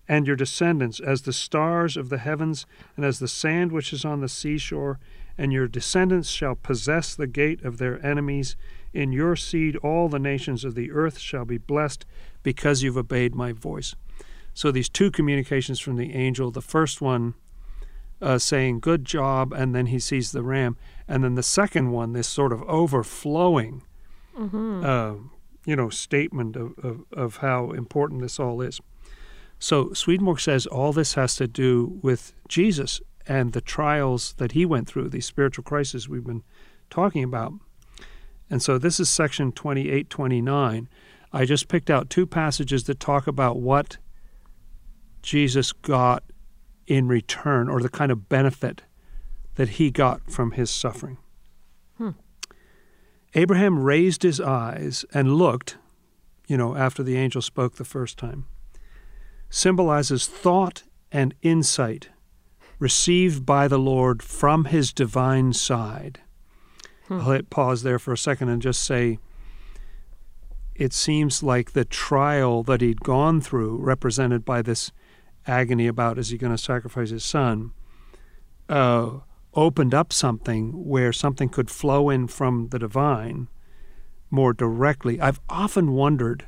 and 0.08 0.28
your 0.28 0.36
descendants 0.36 1.00
as 1.00 1.24
the 1.24 1.34
stars 1.34 1.98
of 1.98 2.10
the 2.10 2.20
heavens, 2.20 2.66
and 2.96 3.04
as 3.04 3.20
the 3.20 3.28
sand 3.28 3.72
which 3.72 3.92
is 3.92 4.06
on 4.06 4.22
the 4.22 4.30
seashore. 4.30 5.00
And 5.38 5.52
your 5.52 5.68
descendants 5.68 6.30
shall 6.30 6.56
possess 6.56 7.16
the 7.16 7.28
gate 7.28 7.64
of 7.64 7.78
their 7.78 8.06
enemies. 8.06 8.56
In 8.94 9.12
your 9.12 9.36
seed 9.36 9.76
all 9.78 10.08
the 10.08 10.20
nations 10.20 10.64
of 10.64 10.76
the 10.76 10.92
earth 10.92 11.18
shall 11.18 11.44
be 11.44 11.58
blessed, 11.58 12.06
because 12.44 12.84
you've 12.84 12.98
obeyed 12.98 13.34
my 13.34 13.52
voice. 13.52 13.96
So 14.56 14.72
these 14.72 14.90
two 14.90 15.12
communications 15.12 15.80
from 15.82 15.98
the 15.98 16.16
angel, 16.16 16.50
the 16.50 16.62
first 16.62 17.02
one 17.02 17.36
uh, 18.22 18.38
saying, 18.38 18.80
Good 18.80 19.04
job, 19.04 19.52
and 19.52 19.76
then 19.76 19.88
he 19.88 20.00
sees 20.00 20.32
the 20.32 20.42
ram. 20.42 20.78
And 21.08 21.24
then 21.24 21.36
the 21.36 21.44
second 21.44 21.92
one, 21.92 22.14
this 22.14 22.28
sort 22.28 22.54
of 22.54 22.64
overflowing, 22.64 23.84
uh, 24.86 25.16
you 25.66 25.76
know, 25.76 25.90
statement 25.90 26.56
of, 26.56 26.74
of, 26.80 27.02
of 27.12 27.38
how 27.38 27.72
important 27.72 28.22
this 28.22 28.40
all 28.40 28.62
is. 28.62 28.80
So 29.60 29.92
Swedenborg 29.92 30.40
says 30.40 30.66
all 30.66 30.94
this 30.94 31.16
has 31.16 31.36
to 31.36 31.48
do 31.48 32.00
with 32.02 32.34
Jesus 32.48 33.02
and 33.28 33.52
the 33.52 33.62
trials 33.62 34.36
that 34.38 34.54
he 34.54 34.66
went 34.66 34.88
through, 34.88 35.10
these 35.10 35.26
spiritual 35.26 35.64
crises 35.64 36.08
we've 36.08 36.26
been 36.26 36.44
talking 36.90 37.24
about. 37.24 37.54
And 38.50 38.62
so 38.62 38.78
this 38.78 39.02
is 39.02 39.10
section 39.10 39.52
2829. 39.52 40.88
I 41.34 41.46
just 41.46 41.68
picked 41.68 41.90
out 41.90 42.10
two 42.10 42.26
passages 42.26 42.86
that 42.86 43.00
talk 43.00 43.28
about 43.28 43.58
what 43.58 43.98
Jesus 45.26 45.74
got 45.74 46.24
in 46.88 47.08
return 47.08 47.68
or 47.68 47.82
the 47.82 47.90
kind 47.90 48.12
of 48.12 48.30
benefit 48.30 48.84
that 49.56 49.70
he 49.70 49.90
got 49.90 50.32
from 50.32 50.52
his 50.52 50.70
suffering. 50.70 51.18
Hmm. 51.98 52.12
Abraham 53.34 53.80
raised 53.80 54.24
his 54.24 54.40
eyes 54.40 55.04
and 55.14 55.36
looked, 55.36 55.78
you 56.48 56.56
know, 56.56 56.76
after 56.76 57.02
the 57.02 57.18
angel 57.18 57.42
spoke 57.42 57.76
the 57.76 57.84
first 57.84 58.18
time, 58.18 58.46
symbolizes 59.50 60.28
thought 60.28 60.84
and 61.12 61.34
insight 61.42 62.10
received 62.78 63.46
by 63.46 63.68
the 63.68 63.80
Lord 63.80 64.22
from 64.22 64.66
his 64.66 64.94
divine 64.94 65.54
side. 65.54 66.20
Hmm. 67.08 67.22
I'll 67.22 67.32
hit 67.32 67.50
pause 67.50 67.82
there 67.82 68.00
for 68.00 68.14
a 68.14 68.18
second 68.18 68.50
and 68.50 68.62
just 68.62 68.84
say 68.84 69.18
it 70.76 70.94
seems 70.94 71.42
like 71.42 71.72
the 71.72 71.86
trial 71.86 72.62
that 72.64 72.82
he'd 72.82 73.00
gone 73.00 73.40
through, 73.40 73.78
represented 73.78 74.44
by 74.44 74.62
this 74.62 74.92
agony 75.48 75.88
about 75.88 76.18
is 76.18 76.30
he 76.30 76.38
going 76.38 76.56
to 76.56 76.58
sacrifice 76.58 77.10
his 77.10 77.24
son, 77.24 77.72
uh, 78.70 79.20
opened 79.54 79.94
up 79.94 80.12
something 80.12 80.86
where 80.86 81.14
something 81.14 81.50
could 81.50 81.70
flow 81.70 82.10
in 82.10 82.28
from 82.28 82.70
the 82.70 82.80
divine 82.80 83.48
more 84.30 84.54
directly. 84.54 85.20
I've 85.20 85.40
often 85.50 85.94
wondered 85.94 86.46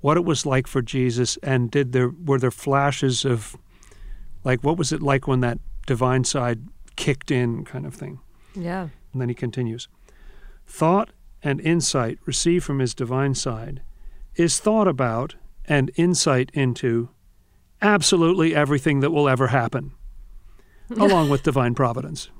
what 0.00 0.16
it 0.16 0.24
was 0.24 0.44
like 0.44 0.66
for 0.66 0.82
Jesus, 0.82 1.38
and 1.42 1.70
did 1.70 1.92
there 1.92 2.10
were 2.10 2.38
there 2.38 2.50
flashes 2.50 3.24
of 3.24 3.56
like 4.44 4.62
what 4.62 4.76
was 4.76 4.92
it 4.92 5.00
like 5.00 5.26
when 5.26 5.40
that 5.40 5.58
divine 5.86 6.24
side 6.24 6.60
kicked 6.96 7.30
in, 7.30 7.64
kind 7.64 7.86
of 7.86 7.94
thing. 7.94 8.20
Yeah. 8.54 8.88
And 9.12 9.20
then 9.20 9.28
he 9.28 9.34
continues 9.34 9.88
Thought 10.66 11.10
and 11.42 11.60
insight 11.60 12.18
received 12.24 12.64
from 12.64 12.78
his 12.78 12.94
divine 12.94 13.34
side 13.34 13.82
is 14.36 14.58
thought 14.58 14.88
about 14.88 15.36
and 15.66 15.90
insight 15.96 16.50
into 16.54 17.10
absolutely 17.82 18.54
everything 18.54 19.00
that 19.00 19.10
will 19.10 19.28
ever 19.28 19.48
happen, 19.48 19.92
along 20.90 21.28
with 21.28 21.42
divine 21.42 21.74
providence. 21.74 22.30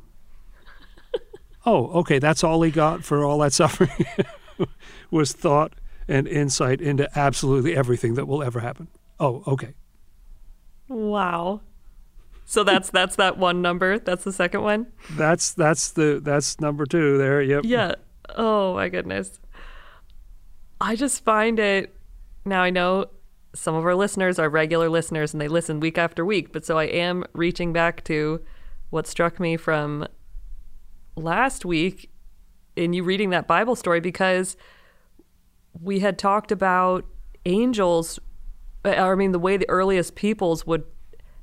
Oh, 1.64 1.88
okay, 2.00 2.18
that's 2.18 2.42
all 2.42 2.62
he 2.62 2.70
got 2.70 3.04
for 3.04 3.24
all 3.24 3.38
that 3.38 3.52
suffering 3.52 4.06
was 5.10 5.32
thought 5.32 5.74
and 6.08 6.26
insight 6.26 6.80
into 6.80 7.08
absolutely 7.16 7.76
everything 7.76 8.14
that 8.14 8.26
will 8.26 8.42
ever 8.42 8.60
happen. 8.60 8.88
Oh, 9.20 9.44
okay. 9.46 9.74
Wow. 10.88 11.60
So 12.44 12.64
that's 12.64 12.90
that's 12.90 13.16
that 13.16 13.38
one 13.38 13.62
number. 13.62 13.98
That's 13.98 14.24
the 14.24 14.32
second 14.32 14.62
one. 14.62 14.88
That's 15.12 15.52
that's 15.54 15.92
the 15.92 16.20
that's 16.22 16.60
number 16.60 16.84
2 16.84 17.18
there. 17.18 17.40
Yep. 17.40 17.62
Yeah. 17.64 17.94
Oh 18.34 18.74
my 18.74 18.88
goodness. 18.88 19.38
I 20.80 20.96
just 20.96 21.24
find 21.24 21.58
it 21.60 21.94
now 22.44 22.62
I 22.62 22.70
know 22.70 23.06
some 23.54 23.74
of 23.74 23.84
our 23.84 23.94
listeners 23.94 24.38
are 24.38 24.48
regular 24.48 24.88
listeners 24.88 25.32
and 25.34 25.40
they 25.40 25.48
listen 25.48 25.78
week 25.80 25.98
after 25.98 26.24
week, 26.24 26.52
but 26.52 26.64
so 26.64 26.78
I 26.78 26.84
am 26.84 27.24
reaching 27.34 27.72
back 27.72 28.02
to 28.04 28.40
what 28.90 29.06
struck 29.06 29.38
me 29.40 29.56
from 29.56 30.06
last 31.16 31.64
week 31.64 32.10
in 32.76 32.92
you 32.92 33.02
reading 33.04 33.30
that 33.30 33.46
Bible 33.46 33.76
story 33.76 34.00
because 34.00 34.56
we 35.80 36.00
had 36.00 36.18
talked 36.18 36.50
about 36.52 37.04
angels 37.44 38.18
uh, 38.84 38.90
I 38.90 39.14
mean 39.14 39.32
the 39.32 39.38
way 39.38 39.56
the 39.56 39.68
earliest 39.68 40.14
peoples 40.14 40.66
would 40.66 40.84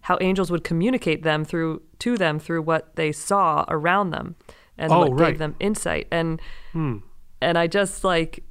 how 0.01 0.17
angels 0.21 0.49
would 0.49 0.63
communicate 0.63 1.23
them 1.23 1.43
through 1.45 1.81
to 1.99 2.17
them 2.17 2.39
through 2.39 2.61
what 2.63 2.95
they 2.95 3.11
saw 3.11 3.65
around 3.67 4.09
them 4.11 4.35
and 4.77 4.91
Oh, 4.91 4.99
what 4.99 5.19
right. 5.19 5.29
gave 5.29 5.37
them 5.39 5.55
insight 5.59 6.07
and 6.11 6.41
Hmm. 6.71 6.97
and 7.41 7.57
I 7.57 7.67
just 7.67 8.03
like 8.03 8.43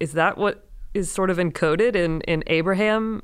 is 0.00 0.12
that 0.14 0.36
what 0.38 0.68
is 0.94 1.10
sort 1.10 1.30
of 1.30 1.38
encoded 1.38 1.94
in 1.94 2.20
in 2.22 2.42
Abraham 2.46 3.22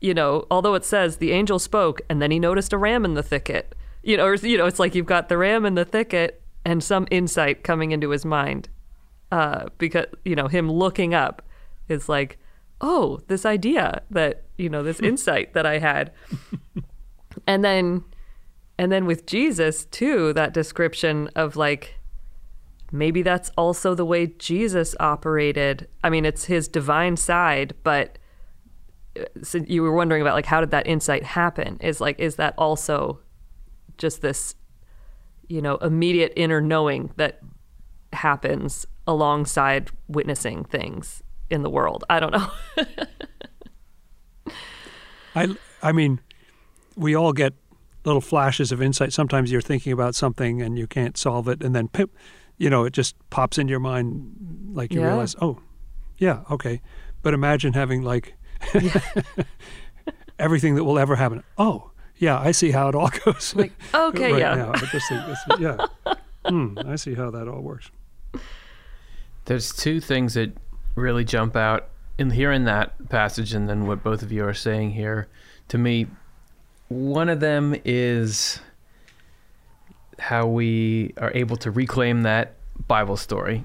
you 0.00 0.14
know 0.14 0.46
although 0.50 0.74
it 0.74 0.84
says 0.84 1.16
the 1.16 1.32
angel 1.32 1.58
spoke 1.58 2.00
and 2.08 2.20
then 2.20 2.30
he 2.30 2.38
noticed 2.38 2.72
a 2.72 2.78
ram 2.78 3.04
in 3.04 3.14
the 3.14 3.22
thicket. 3.22 3.74
You 4.02 4.16
know 4.16 4.26
or 4.26 4.34
you 4.34 4.58
know 4.58 4.66
it's 4.66 4.78
like 4.78 4.94
you've 4.94 5.06
got 5.06 5.28
the 5.28 5.38
ram 5.38 5.66
in 5.66 5.74
the 5.74 5.84
thicket 5.84 6.42
and 6.64 6.82
some 6.82 7.06
insight 7.10 7.64
coming 7.64 7.92
into 7.92 8.10
his 8.10 8.24
mind 8.24 8.68
uh 9.32 9.66
because 9.78 10.06
you 10.24 10.36
know 10.36 10.48
him 10.48 10.70
looking 10.70 11.14
up 11.14 11.42
is 11.88 12.08
like 12.08 12.38
oh 12.80 13.20
this 13.26 13.44
idea 13.44 14.02
that 14.10 14.44
you 14.56 14.68
know 14.68 14.82
this 14.82 15.00
insight 15.10 15.54
that 15.54 15.66
I 15.66 15.78
had. 15.78 16.12
And 17.46 17.64
then 17.64 18.04
and 18.78 18.92
then 18.92 19.06
with 19.06 19.26
Jesus 19.26 19.84
too 19.86 20.32
that 20.34 20.52
description 20.52 21.28
of 21.34 21.56
like 21.56 21.96
maybe 22.92 23.22
that's 23.22 23.50
also 23.56 23.94
the 23.94 24.04
way 24.04 24.26
Jesus 24.26 24.94
operated. 25.00 25.88
I 26.04 26.10
mean, 26.10 26.24
it's 26.24 26.44
his 26.44 26.68
divine 26.68 27.16
side, 27.16 27.74
but 27.82 28.18
uh, 29.18 29.24
so 29.42 29.58
you 29.58 29.82
were 29.82 29.92
wondering 29.92 30.22
about 30.22 30.34
like 30.34 30.46
how 30.46 30.60
did 30.60 30.70
that 30.70 30.86
insight 30.86 31.24
happen? 31.24 31.78
Is 31.80 32.00
like 32.00 32.18
is 32.18 32.36
that 32.36 32.54
also 32.56 33.20
just 33.98 34.20
this 34.22 34.54
you 35.48 35.62
know 35.62 35.76
immediate 35.76 36.32
inner 36.36 36.60
knowing 36.60 37.12
that 37.16 37.40
happens 38.12 38.86
alongside 39.06 39.90
witnessing 40.08 40.64
things 40.64 41.22
in 41.50 41.62
the 41.62 41.70
world? 41.70 42.04
I 42.10 42.20
don't 42.20 42.32
know. 42.32 42.50
I, 45.34 45.54
I 45.82 45.92
mean, 45.92 46.20
we 46.96 47.14
all 47.14 47.34
get 47.34 47.52
little 48.04 48.22
flashes 48.22 48.72
of 48.72 48.80
insight. 48.80 49.12
Sometimes 49.12 49.52
you're 49.52 49.60
thinking 49.60 49.92
about 49.92 50.14
something 50.14 50.62
and 50.62 50.78
you 50.78 50.86
can't 50.86 51.18
solve 51.18 51.46
it, 51.46 51.62
and 51.62 51.74
then 51.74 51.88
pip, 51.88 52.10
you 52.58 52.70
know, 52.70 52.84
it 52.84 52.92
just 52.92 53.14
pops 53.30 53.58
in 53.58 53.68
your 53.68 53.80
mind 53.80 54.70
like 54.72 54.92
you 54.92 55.00
Yeah. 55.00 55.08
realize, 55.08 55.34
oh, 55.40 55.58
yeah, 56.18 56.40
okay. 56.50 56.80
But 57.22 57.34
imagine 57.34 57.72
having 57.74 58.02
like 58.02 58.34
everything 60.38 60.74
that 60.76 60.84
will 60.84 60.98
ever 60.98 61.16
happen. 61.16 61.42
Oh, 61.58 61.90
yeah, 62.16 62.38
I 62.38 62.52
see 62.52 62.70
how 62.70 62.88
it 62.88 62.94
all 62.94 63.10
goes. 63.24 63.54
like 63.54 63.72
okay, 63.94 64.32
right 64.32 64.40
yeah. 64.40 64.54
now. 64.54 64.72
I 64.74 64.78
just 64.78 65.08
think 65.08 65.26
this, 65.26 65.38
yeah. 65.58 65.86
Hmm, 66.48 66.78
I 66.86 66.94
see 66.94 67.14
how 67.14 67.32
that 67.32 67.48
all 67.48 67.60
works. 67.60 67.90
There's 69.46 69.72
two 69.72 70.00
things 70.00 70.34
that 70.34 70.52
really 70.94 71.24
jump 71.24 71.56
out 71.56 71.88
in 72.18 72.30
here 72.30 72.52
in 72.52 72.62
that 72.66 73.08
passage, 73.08 73.52
and 73.52 73.68
then 73.68 73.88
what 73.88 74.04
both 74.04 74.22
of 74.22 74.30
you 74.30 74.44
are 74.44 74.54
saying 74.54 74.92
here 74.92 75.26
to 75.68 75.76
me. 75.76 76.06
One 76.86 77.28
of 77.28 77.40
them 77.40 77.74
is 77.84 78.60
how 80.18 80.46
we 80.46 81.14
are 81.18 81.32
able 81.34 81.56
to 81.58 81.70
reclaim 81.70 82.22
that 82.22 82.54
Bible 82.88 83.16
story, 83.16 83.64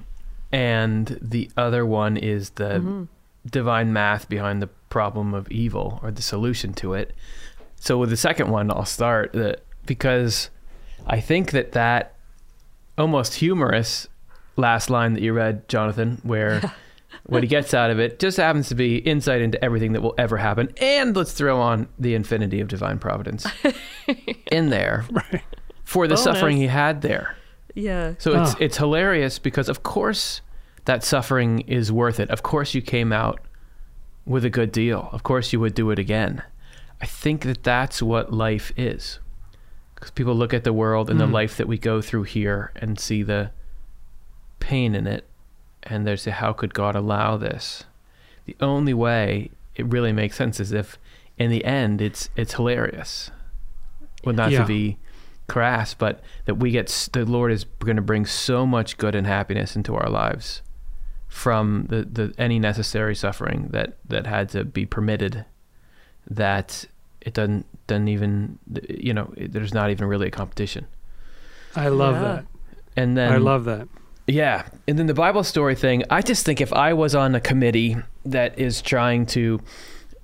and 0.50 1.18
the 1.20 1.50
other 1.56 1.84
one 1.84 2.16
is 2.16 2.50
the 2.50 2.78
mm-hmm. 2.78 3.04
divine 3.46 3.92
math 3.92 4.28
behind 4.28 4.62
the 4.62 4.68
problem 4.90 5.34
of 5.34 5.50
evil 5.50 6.00
or 6.02 6.10
the 6.10 6.22
solution 6.22 6.74
to 6.74 6.94
it. 6.94 7.14
So 7.76 7.98
with 7.98 8.10
the 8.10 8.16
second 8.16 8.50
one, 8.50 8.70
I'll 8.70 8.84
start 8.84 9.32
that 9.32 9.64
because 9.86 10.50
I 11.06 11.20
think 11.20 11.50
that 11.52 11.72
that 11.72 12.14
almost 12.96 13.34
humorous 13.34 14.06
last 14.56 14.90
line 14.90 15.14
that 15.14 15.22
you 15.22 15.32
read, 15.32 15.68
Jonathan, 15.68 16.20
where 16.22 16.60
what 17.26 17.42
he 17.42 17.48
gets 17.48 17.74
out 17.74 17.90
of 17.90 17.98
it 17.98 18.18
just 18.18 18.36
happens 18.36 18.68
to 18.68 18.74
be 18.74 18.98
insight 18.98 19.40
into 19.40 19.62
everything 19.64 19.92
that 19.92 20.02
will 20.02 20.14
ever 20.18 20.36
happen, 20.36 20.72
and 20.78 21.16
let's 21.16 21.32
throw 21.32 21.60
on 21.60 21.88
the 21.98 22.14
infinity 22.14 22.60
of 22.60 22.68
divine 22.68 22.98
providence 22.98 23.46
in 24.50 24.70
there 24.70 25.04
Right. 25.10 25.42
For 25.92 26.06
the 26.06 26.14
Bonus. 26.14 26.24
suffering 26.24 26.56
he 26.56 26.66
had 26.68 27.02
there. 27.02 27.36
Yeah. 27.74 28.14
So 28.18 28.40
it's 28.42 28.54
it's 28.60 28.76
hilarious 28.78 29.38
because 29.38 29.68
of 29.68 29.82
course 29.82 30.40
that 30.84 31.04
suffering 31.04 31.60
is 31.60 31.90
worth 31.92 32.18
it. 32.20 32.28
Of 32.30 32.42
course 32.42 32.74
you 32.74 32.82
came 32.82 33.12
out 33.12 33.40
with 34.26 34.44
a 34.44 34.50
good 34.50 34.72
deal. 34.72 35.08
Of 35.12 35.22
course 35.22 35.52
you 35.52 35.60
would 35.60 35.74
do 35.74 35.90
it 35.90 35.98
again. 35.98 36.42
I 37.00 37.06
think 37.06 37.42
that 37.42 37.62
that's 37.64 38.02
what 38.02 38.32
life 38.32 38.72
is. 38.76 39.18
Because 39.94 40.10
people 40.10 40.34
look 40.34 40.52
at 40.54 40.64
the 40.64 40.72
world 40.72 41.10
and 41.10 41.18
the 41.20 41.26
Mm. 41.26 41.32
life 41.32 41.56
that 41.56 41.68
we 41.68 41.78
go 41.78 42.00
through 42.00 42.24
here 42.24 42.72
and 42.76 42.98
see 42.98 43.22
the 43.22 43.50
pain 44.60 44.94
in 44.94 45.06
it, 45.06 45.24
and 45.82 46.06
they 46.06 46.16
say, 46.16 46.30
"How 46.30 46.52
could 46.52 46.74
God 46.74 46.94
allow 46.96 47.36
this?" 47.36 47.84
The 48.46 48.56
only 48.60 48.94
way 48.94 49.50
it 49.76 49.86
really 49.86 50.12
makes 50.12 50.36
sense 50.36 50.60
is 50.60 50.72
if, 50.72 50.98
in 51.38 51.50
the 51.50 51.64
end, 51.64 52.00
it's 52.00 52.30
it's 52.36 52.54
hilarious. 52.54 53.30
Well, 54.24 54.34
not 54.34 54.50
Yeah. 54.50 54.60
to 54.62 54.66
be 54.66 54.98
crass, 55.52 55.94
but 55.94 56.20
that 56.46 56.54
we 56.56 56.70
get 56.70 56.86
the 57.12 57.24
Lord 57.26 57.52
is 57.52 57.64
going 57.80 57.96
to 57.96 58.02
bring 58.02 58.26
so 58.26 58.66
much 58.66 58.96
good 58.96 59.14
and 59.14 59.26
happiness 59.26 59.76
into 59.76 59.94
our 59.94 60.08
lives 60.08 60.62
from 61.28 61.86
the, 61.88 62.02
the 62.04 62.34
any 62.38 62.58
necessary 62.58 63.14
suffering 63.14 63.68
that 63.70 63.96
that 64.08 64.26
had 64.26 64.48
to 64.50 64.64
be 64.64 64.84
permitted 64.86 65.44
that 66.30 66.84
it 67.20 67.34
doesn't 67.34 67.64
doesn't 67.86 68.08
even 68.08 68.58
you 68.88 69.14
know 69.14 69.32
it, 69.36 69.52
there's 69.52 69.72
not 69.74 69.90
even 69.90 70.06
really 70.06 70.28
a 70.28 70.30
competition 70.30 70.86
I 71.74 71.88
love 71.88 72.14
Yeah. 72.16 72.22
that. 72.22 72.44
and 72.96 73.16
then 73.16 73.32
I 73.32 73.36
love 73.38 73.64
that. 73.64 73.88
yeah 74.26 74.66
and 74.86 74.98
then 74.98 75.06
the 75.06 75.14
bible 75.14 75.42
story 75.42 75.74
thing 75.74 76.04
i 76.10 76.20
just 76.22 76.44
think 76.44 76.60
if 76.60 76.72
i 76.72 76.92
was 76.92 77.14
on 77.14 77.34
a 77.34 77.40
committee 77.40 77.96
that 78.26 78.58
is 78.58 78.82
trying 78.82 79.26
to 79.26 79.58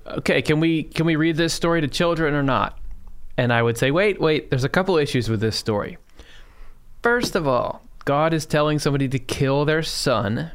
okay 0.06 0.42
can 0.42 0.60
we 0.60 0.82
can 0.84 1.06
we 1.06 1.16
read 1.16 1.36
this 1.36 1.52
story 1.54 1.80
to 1.80 1.88
children 1.88 2.34
or 2.34 2.42
not 2.42 2.77
and 3.38 3.52
i 3.52 3.62
would 3.62 3.78
say 3.78 3.90
wait 3.90 4.20
wait 4.20 4.50
there's 4.50 4.64
a 4.64 4.68
couple 4.68 4.98
issues 4.98 5.30
with 5.30 5.40
this 5.40 5.56
story. 5.56 5.96
First 7.02 7.34
of 7.34 7.48
all 7.48 7.82
god 8.04 8.34
is 8.34 8.44
telling 8.44 8.78
somebody 8.78 9.08
to 9.08 9.18
kill 9.18 9.64
their 9.64 9.82
son. 9.82 10.50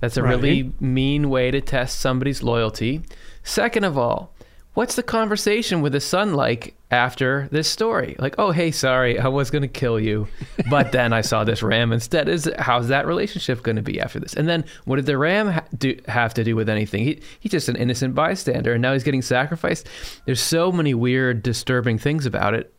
That's 0.00 0.16
a 0.16 0.22
really 0.22 0.72
mean 0.80 1.30
way 1.30 1.52
to 1.52 1.60
test 1.60 2.00
somebody's 2.00 2.42
loyalty. 2.42 3.02
Second 3.44 3.84
of 3.84 3.96
all 3.96 4.31
what's 4.74 4.94
the 4.94 5.02
conversation 5.02 5.82
with 5.82 5.92
the 5.92 6.00
son 6.00 6.34
like 6.34 6.74
after 6.90 7.48
this 7.50 7.68
story? 7.68 8.16
Like 8.18 8.34
oh 8.38 8.50
hey 8.50 8.70
sorry 8.70 9.18
i 9.18 9.28
was 9.28 9.50
going 9.50 9.62
to 9.62 9.68
kill 9.68 9.98
you 10.00 10.28
but 10.70 10.92
then 10.92 11.12
i 11.12 11.20
saw 11.20 11.44
this 11.44 11.62
ram 11.62 11.92
instead. 11.92 12.28
Is 12.28 12.50
how's 12.58 12.88
that 12.88 13.06
relationship 13.06 13.62
going 13.62 13.76
to 13.76 13.82
be 13.82 14.00
after 14.00 14.20
this? 14.20 14.34
And 14.34 14.48
then 14.48 14.64
what 14.84 14.96
did 14.96 15.06
the 15.06 15.18
ram 15.18 15.48
ha- 15.48 15.64
do, 15.76 15.96
have 16.08 16.34
to 16.34 16.44
do 16.44 16.56
with 16.56 16.68
anything? 16.68 17.04
He, 17.04 17.20
he's 17.40 17.52
just 17.52 17.68
an 17.68 17.76
innocent 17.76 18.14
bystander 18.14 18.72
and 18.72 18.82
now 18.82 18.92
he's 18.92 19.04
getting 19.04 19.22
sacrificed. 19.22 19.88
There's 20.24 20.40
so 20.40 20.72
many 20.72 20.94
weird 20.94 21.42
disturbing 21.42 21.98
things 21.98 22.26
about 22.26 22.54
it. 22.54 22.74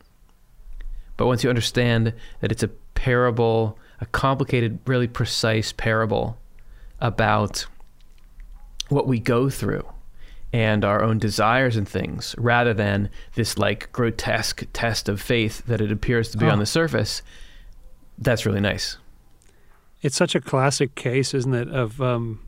But 1.16 1.28
once 1.28 1.44
you 1.44 1.50
understand 1.50 2.14
that 2.42 2.52
it's 2.52 2.64
a 2.64 2.70
parable 2.96 3.78
a 4.04 4.06
complicated 4.08 4.80
really 4.86 5.08
precise 5.08 5.72
parable 5.72 6.38
about 7.00 7.66
what 8.90 9.08
we 9.08 9.18
go 9.18 9.50
through 9.50 9.86
and 10.54 10.86
our 10.86 11.04
own 11.04 11.18
desires 11.18 11.76
and 11.76 11.90
things 11.90 12.36
rather 12.38 12.74
than 12.74 13.10
this 13.36 13.58
like 13.58 13.92
grotesque 13.92 14.64
test 14.72 15.10
of 15.10 15.20
faith 15.20 15.66
that 15.66 15.82
it 15.82 15.92
appears 15.92 16.30
to 16.30 16.38
be 16.38 16.46
on 16.46 16.58
Oh. 16.58 16.60
the 16.60 16.66
surface 16.68 17.22
that's 18.20 18.46
really 18.46 18.62
nice 18.62 18.98
It's 20.04 20.16
such 20.16 20.36
a 20.36 20.40
classic 20.42 20.94
case, 20.96 21.34
isn't 21.34 21.54
it? 21.56 21.70
Of 21.70 22.00
um, 22.02 22.40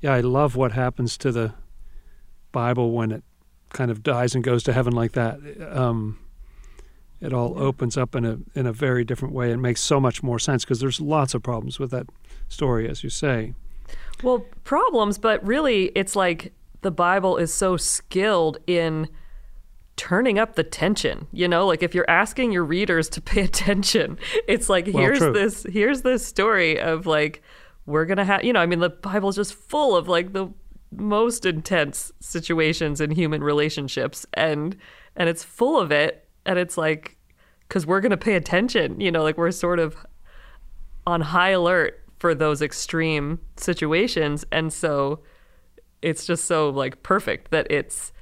yeah, 0.00 0.14
I 0.14 0.20
love 0.20 0.56
what 0.56 0.72
happens 0.72 1.16
to 1.18 1.30
the 1.32 1.52
Bible 2.52 2.92
when 2.92 3.10
it 3.12 3.22
kind 3.70 3.90
of 3.90 4.02
dies 4.02 4.34
and 4.34 4.42
goes 4.44 4.62
to 4.62 4.72
heaven 4.72 4.92
like 4.94 5.12
that. 5.12 5.38
Um, 5.76 6.18
it 7.20 7.32
all 7.32 7.58
opens 7.58 7.96
up 7.96 8.14
in 8.14 8.24
a 8.24 8.38
in 8.54 8.66
a 8.66 8.72
very 8.72 9.04
different 9.04 9.34
way. 9.34 9.50
It 9.50 9.56
makes 9.56 9.80
so 9.80 9.98
much 10.00 10.22
more 10.22 10.38
sense 10.38 10.64
because 10.64 10.80
there's 10.80 11.00
lots 11.00 11.34
of 11.34 11.42
problems 11.42 11.78
with 11.78 11.90
that 11.90 12.06
story, 12.48 12.88
as 12.88 13.02
you 13.02 13.10
say. 13.10 13.52
Well, 14.22 14.46
problems, 14.64 15.18
but 15.18 15.44
really, 15.44 15.86
it's 15.94 16.14
like 16.16 16.52
the 16.86 16.92
Bible 16.92 17.36
is 17.36 17.52
so 17.52 17.76
skilled 17.76 18.58
in 18.68 19.08
turning 19.96 20.38
up 20.38 20.54
the 20.54 20.62
tension. 20.62 21.26
You 21.32 21.48
know, 21.48 21.66
like 21.66 21.82
if 21.82 21.96
you're 21.96 22.08
asking 22.08 22.52
your 22.52 22.64
readers 22.64 23.08
to 23.08 23.20
pay 23.20 23.40
attention, 23.50 24.20
it's 24.46 24.68
like 24.68 24.86
Well, 24.86 25.02
here's 25.02 25.18
true. 25.18 25.32
this 25.32 25.66
here's 25.68 26.02
this 26.02 26.24
story 26.24 26.78
of 26.78 27.04
like 27.04 27.42
we're 27.86 28.04
gonna 28.04 28.24
have 28.24 28.44
you 28.44 28.52
know, 28.52 28.60
I 28.60 28.66
mean, 28.66 28.78
the 28.78 28.90
Bible's 28.90 29.34
just 29.34 29.52
full 29.52 29.96
of 29.96 30.06
like 30.06 30.32
the 30.32 30.46
most 30.92 31.44
intense 31.44 32.12
situations 32.20 33.00
in 33.00 33.10
human 33.10 33.42
relationships, 33.42 34.24
and 34.34 34.76
and 35.16 35.28
it's 35.28 35.42
full 35.42 35.80
of 35.80 35.90
it, 35.90 36.28
and 36.44 36.56
it's 36.56 36.78
like 36.78 37.16
because 37.66 37.84
we're 37.84 38.00
gonna 38.00 38.16
pay 38.16 38.36
attention. 38.36 39.00
You 39.00 39.10
know, 39.10 39.24
like 39.24 39.36
we're 39.36 39.50
sort 39.50 39.80
of 39.80 40.06
on 41.04 41.20
high 41.20 41.50
alert 41.50 42.00
for 42.20 42.32
those 42.32 42.62
extreme 42.62 43.40
situations 43.56 44.44
and 44.52 44.72
so 44.72 45.20
it's 46.02 46.26
just 46.26 46.44
so 46.44 46.68
like 46.70 47.02
perfect 47.02 47.50
that 47.50 47.66
it's 47.70 48.12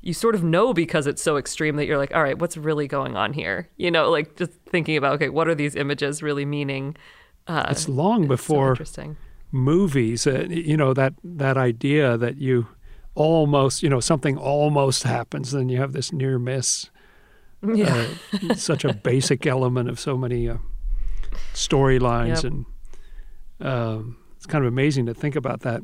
you 0.00 0.12
sort 0.12 0.34
of 0.34 0.42
know 0.44 0.72
because 0.72 1.06
it's 1.06 1.20
so 1.22 1.36
extreme 1.36 1.76
that 1.76 1.86
you're 1.86 1.98
like 1.98 2.14
all 2.14 2.22
right 2.22 2.38
what's 2.38 2.56
really 2.56 2.86
going 2.86 3.16
on 3.16 3.32
here 3.32 3.68
you 3.76 3.90
know 3.90 4.08
like 4.10 4.36
just 4.36 4.52
thinking 4.68 4.96
about 4.96 5.14
okay 5.14 5.28
what 5.28 5.48
are 5.48 5.54
these 5.54 5.74
images 5.74 6.22
really 6.22 6.44
meaning 6.44 6.96
uh, 7.48 7.66
It's 7.70 7.88
long 7.88 8.24
so 8.24 8.28
before 8.28 8.70
interesting 8.70 9.16
movies. 9.52 10.26
Uh, 10.26 10.46
you 10.50 10.76
know 10.76 10.92
that 10.94 11.14
that 11.22 11.56
idea 11.56 12.16
that 12.18 12.36
you 12.38 12.66
almost 13.14 13.82
you 13.82 13.88
know 13.88 14.00
something 14.00 14.36
almost 14.36 15.04
happens, 15.04 15.52
then 15.52 15.68
you 15.68 15.78
have 15.78 15.92
this 15.92 16.12
near 16.12 16.38
miss. 16.38 16.90
yeah 17.74 18.06
uh, 18.50 18.54
such 18.54 18.84
a 18.84 18.92
basic 18.92 19.46
element 19.46 19.88
of 19.88 19.98
so 20.00 20.16
many 20.16 20.48
uh, 20.48 20.56
storylines, 21.54 22.42
Yep. 22.42 22.52
and 22.52 22.66
um, 23.60 24.16
it's 24.36 24.46
kind 24.46 24.64
of 24.64 24.68
amazing 24.72 25.06
to 25.06 25.14
think 25.14 25.36
about 25.36 25.60
that. 25.60 25.80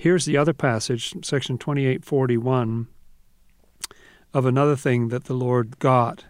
Here's 0.00 0.24
the 0.24 0.38
other 0.38 0.54
passage, 0.54 1.14
section 1.22 1.58
twenty-eight 1.58 2.06
forty-one, 2.06 2.86
of 4.32 4.46
another 4.46 4.74
thing 4.74 5.08
that 5.08 5.24
the 5.24 5.34
Lord 5.34 5.78
got. 5.78 6.24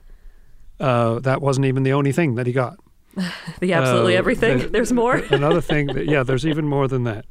Uh, 0.81 1.21
that 1.21 1.41
wasn't 1.41 1.67
even 1.67 1.85
the 1.85 1.93
only 1.93 2.11
thing 2.11 2.35
that 2.35 2.49
He 2.49 2.53
got. 2.53 2.79
the 3.61 3.73
absolutely 3.73 4.17
uh, 4.17 4.19
everything 4.19 4.59
the- 4.59 4.69
there's 4.71 4.93
more 4.93 5.15
Another 5.31 5.61
thing 5.61 5.87
that 5.87 6.07
yeah, 6.07 6.25
there's 6.25 6.45
even 6.45 6.67
more 6.67 6.89
than 6.89 7.05
that. 7.05 7.27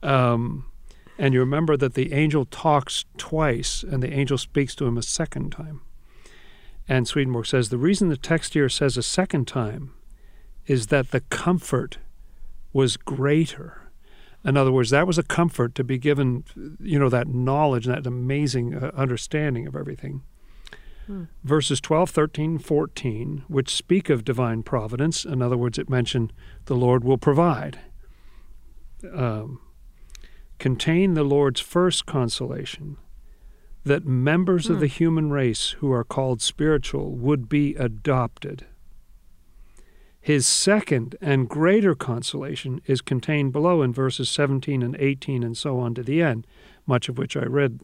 Um, 0.00 0.66
and 1.18 1.34
you 1.34 1.40
remember 1.40 1.76
that 1.76 1.94
the 1.94 2.12
angel 2.12 2.44
talks 2.44 3.04
twice, 3.16 3.82
and 3.82 4.00
the 4.00 4.12
angel 4.12 4.38
speaks 4.38 4.76
to 4.76 4.86
him 4.86 4.96
a 4.96 5.02
second 5.02 5.50
time. 5.50 5.80
And 6.86 7.08
Swedenborg 7.08 7.46
says 7.46 7.70
the 7.70 7.78
reason 7.78 8.10
the 8.10 8.16
text 8.16 8.54
here 8.54 8.68
says 8.68 8.96
a 8.96 9.02
second 9.02 9.48
time 9.48 9.92
is 10.68 10.86
that 10.86 11.10
the 11.10 11.20
comfort 11.20 11.98
was 12.72 12.96
greater. 12.96 13.80
In 14.44 14.56
other 14.56 14.72
words, 14.72 14.90
that 14.90 15.06
was 15.06 15.18
a 15.18 15.22
comfort 15.22 15.74
to 15.76 15.84
be 15.84 15.98
given, 15.98 16.44
you 16.78 16.98
know, 16.98 17.08
that 17.08 17.28
knowledge, 17.28 17.86
that 17.86 18.06
amazing 18.06 18.74
uh, 18.74 18.90
understanding 18.94 19.66
of 19.66 19.74
everything. 19.74 20.22
Verses 21.42 21.80
12, 21.80 22.10
13, 22.10 22.58
14, 22.58 23.44
which 23.48 23.74
speak 23.74 24.08
of 24.08 24.24
divine 24.24 24.62
providence, 24.62 25.24
in 25.24 25.42
other 25.42 25.56
words, 25.56 25.78
it 25.78 25.90
mentioned 25.90 26.32
the 26.64 26.76
Lord 26.76 27.04
will 27.04 27.18
provide, 27.18 27.78
um, 29.12 29.60
contain 30.58 31.14
the 31.14 31.24
Lord's 31.24 31.60
first 31.60 32.06
consolation 32.06 32.96
that 33.84 34.06
members 34.06 34.70
of 34.70 34.80
the 34.80 34.86
human 34.86 35.30
race 35.30 35.70
who 35.80 35.92
are 35.92 36.04
called 36.04 36.40
spiritual 36.40 37.10
would 37.10 37.50
be 37.50 37.74
adopted. 37.74 38.64
His 40.24 40.46
second 40.46 41.16
and 41.20 41.50
greater 41.50 41.94
consolation 41.94 42.80
is 42.86 43.02
contained 43.02 43.52
below 43.52 43.82
in 43.82 43.92
verses 43.92 44.30
17 44.30 44.82
and 44.82 44.96
18 44.98 45.42
and 45.42 45.54
so 45.54 45.78
on 45.78 45.94
to 45.96 46.02
the 46.02 46.22
end, 46.22 46.46
much 46.86 47.10
of 47.10 47.18
which 47.18 47.36
I 47.36 47.44
read 47.44 47.80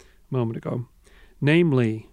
a 0.00 0.04
moment 0.28 0.56
ago. 0.56 0.88
Namely, 1.40 2.10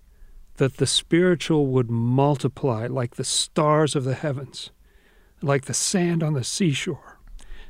that 0.58 0.78
the 0.78 0.86
spiritual 0.86 1.66
would 1.66 1.90
multiply 1.90 2.86
like 2.86 3.16
the 3.16 3.24
stars 3.24 3.96
of 3.96 4.04
the 4.04 4.14
heavens, 4.14 4.70
like 5.42 5.66
the 5.66 5.74
sand 5.74 6.22
on 6.22 6.34
the 6.34 6.44
seashore. 6.44 7.18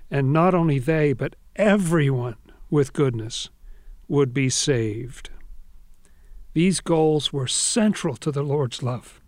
And 0.09 0.33
not 0.33 0.53
only 0.53 0.79
they, 0.79 1.13
but 1.13 1.37
everyone 1.55 2.35
with 2.69 2.91
goodness 2.91 3.49
would 4.09 4.33
be 4.33 4.49
saved. 4.49 5.29
These 6.51 6.81
goals 6.81 7.31
were 7.31 7.47
central 7.47 8.17
to 8.17 8.33
the 8.33 8.43
Lord's 8.43 8.83
love, 8.83 9.20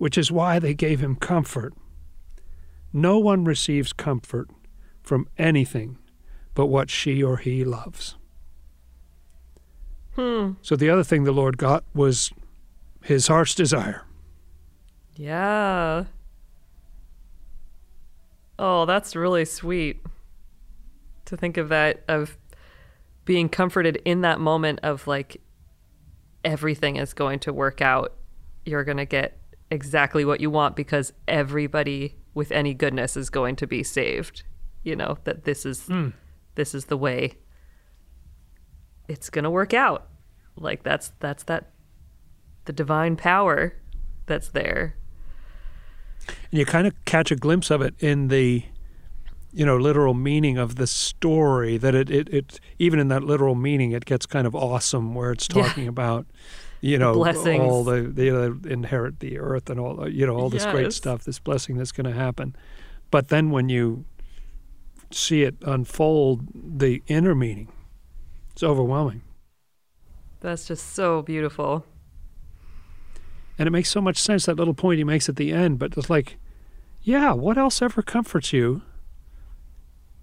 which 0.00 0.16
is 0.16 0.32
why 0.32 0.58
they 0.58 0.72
gave 0.72 1.00
him 1.00 1.14
comfort. 1.14 1.74
No 2.90 3.18
one 3.18 3.44
receives 3.44 3.92
comfort 3.92 4.48
from 5.02 5.28
anything 5.36 5.98
but 6.54 6.66
what 6.66 6.88
she 6.88 7.22
or 7.22 7.36
he 7.36 7.64
loves. 7.64 8.16
hmm 10.16 10.52
So 10.62 10.74
the 10.74 10.88
other 10.88 11.04
thing 11.04 11.24
the 11.24 11.32
Lord 11.32 11.58
got 11.58 11.84
was 11.94 12.32
his 13.04 13.26
heart's 13.28 13.54
desire. 13.54 14.02
yeah 15.16 16.04
oh 18.58 18.86
that's 18.86 19.14
really 19.14 19.44
sweet 19.44 20.00
to 21.26 21.36
think 21.36 21.56
of 21.58 21.68
that 21.68 22.02
of 22.08 22.38
being 23.26 23.48
comforted 23.50 24.00
in 24.06 24.22
that 24.22 24.40
moment 24.40 24.80
of 24.82 25.06
like 25.06 25.40
everything 26.42 26.96
is 26.96 27.12
going 27.12 27.38
to 27.38 27.52
work 27.52 27.80
out 27.82 28.14
you're 28.64 28.84
going 28.84 28.96
to 28.96 29.04
get 29.06 29.36
exactly 29.70 30.24
what 30.24 30.40
you 30.40 30.50
want 30.50 30.76
because 30.76 31.12
everybody 31.28 32.16
with 32.34 32.52
any 32.52 32.74
goodness 32.74 33.16
is 33.16 33.30
going 33.30 33.56
to 33.56 33.66
be 33.66 33.82
saved. 33.82 34.42
You 34.82 34.96
know 34.96 35.18
that 35.24 35.44
this 35.44 35.66
is 35.66 35.86
hmm. 35.86 36.08
this 36.54 36.74
is 36.74 36.86
the 36.86 36.96
way 36.96 37.34
it's 39.08 39.30
going 39.30 39.44
to 39.44 39.50
work 39.50 39.74
out. 39.74 40.08
Like 40.56 40.82
that's 40.82 41.12
that's 41.20 41.44
that 41.44 41.70
the 42.64 42.72
divine 42.72 43.16
power 43.16 43.74
that's 44.26 44.48
there. 44.48 44.96
And 46.50 46.58
you 46.58 46.64
kind 46.66 46.86
of 46.86 47.04
catch 47.04 47.30
a 47.30 47.36
glimpse 47.36 47.70
of 47.70 47.82
it 47.82 47.94
in 47.98 48.28
the 48.28 48.64
you 49.52 49.66
know 49.66 49.76
literal 49.76 50.14
meaning 50.14 50.58
of 50.58 50.76
the 50.76 50.86
story 50.86 51.76
that 51.76 51.94
it, 51.94 52.08
it, 52.10 52.28
it 52.32 52.60
even 52.78 52.98
in 52.98 53.08
that 53.08 53.24
literal 53.24 53.54
meaning 53.56 53.90
it 53.92 54.04
gets 54.04 54.24
kind 54.24 54.46
of 54.46 54.54
awesome 54.54 55.14
where 55.14 55.32
it's 55.32 55.48
Yeah. 55.52 55.62
talking 55.64 55.88
about 55.88 56.26
you 56.80 56.98
know 56.98 57.12
blessings. 57.14 57.60
all 57.60 57.84
the 57.84 58.02
they 58.02 58.28
inherit 58.72 59.20
the 59.20 59.38
earth 59.38 59.68
and 59.70 59.78
all 59.78 60.08
you 60.08 60.26
know 60.26 60.34
all 60.36 60.48
this 60.50 60.64
great 60.66 60.92
stuff 60.92 61.24
this 61.24 61.38
blessing 61.38 61.76
that's 61.76 61.92
going 61.92 62.06
to 62.06 62.18
happen. 62.18 62.56
But 63.10 63.28
then 63.28 63.50
when 63.50 63.68
you 63.68 64.04
see 65.10 65.42
it 65.42 65.56
unfold 65.62 66.46
the 66.54 67.02
inner 67.08 67.34
meaning 67.34 67.68
it's 68.52 68.62
overwhelming. 68.62 69.22
That's 70.40 70.66
just 70.68 70.94
so 70.94 71.20
beautiful. 71.22 71.84
and 73.58 73.66
it 73.66 73.70
makes 73.70 73.90
so 73.90 74.00
much 74.00 74.16
sense 74.16 74.46
that 74.46 74.56
little 74.56 74.72
point 74.74 74.98
he 74.98 75.04
makes 75.04 75.28
at 75.28 75.36
the 75.36 75.52
end 75.52 75.78
but 75.78 75.96
it's 75.96 76.08
like 76.08 76.38
yeah 77.02 77.32
what 77.32 77.58
else 77.58 77.82
ever 77.82 78.02
comforts 78.02 78.52
you? 78.52 78.82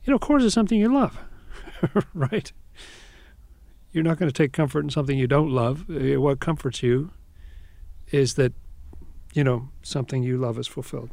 You 0.03 0.11
know 0.11 0.15
of 0.15 0.21
course 0.21 0.43
it's 0.43 0.55
something 0.55 0.79
you 0.79 0.91
love 0.93 1.19
right 2.13 2.51
you're 3.97 4.03
not 4.11 4.17
going 4.19 4.29
to 4.29 4.43
take 4.43 4.53
comfort 4.53 4.83
in 4.83 4.89
something 4.89 5.17
you 5.17 5.27
don't 5.27 5.49
love 5.49 5.85
Uh, 5.89 6.21
what 6.21 6.39
comforts 6.39 6.83
you 6.83 7.09
is 8.11 8.35
that 8.35 8.53
you 9.33 9.43
know 9.43 9.69
something 9.81 10.23
you 10.23 10.37
love 10.37 10.57
is 10.59 10.67
fulfilled 10.67 11.09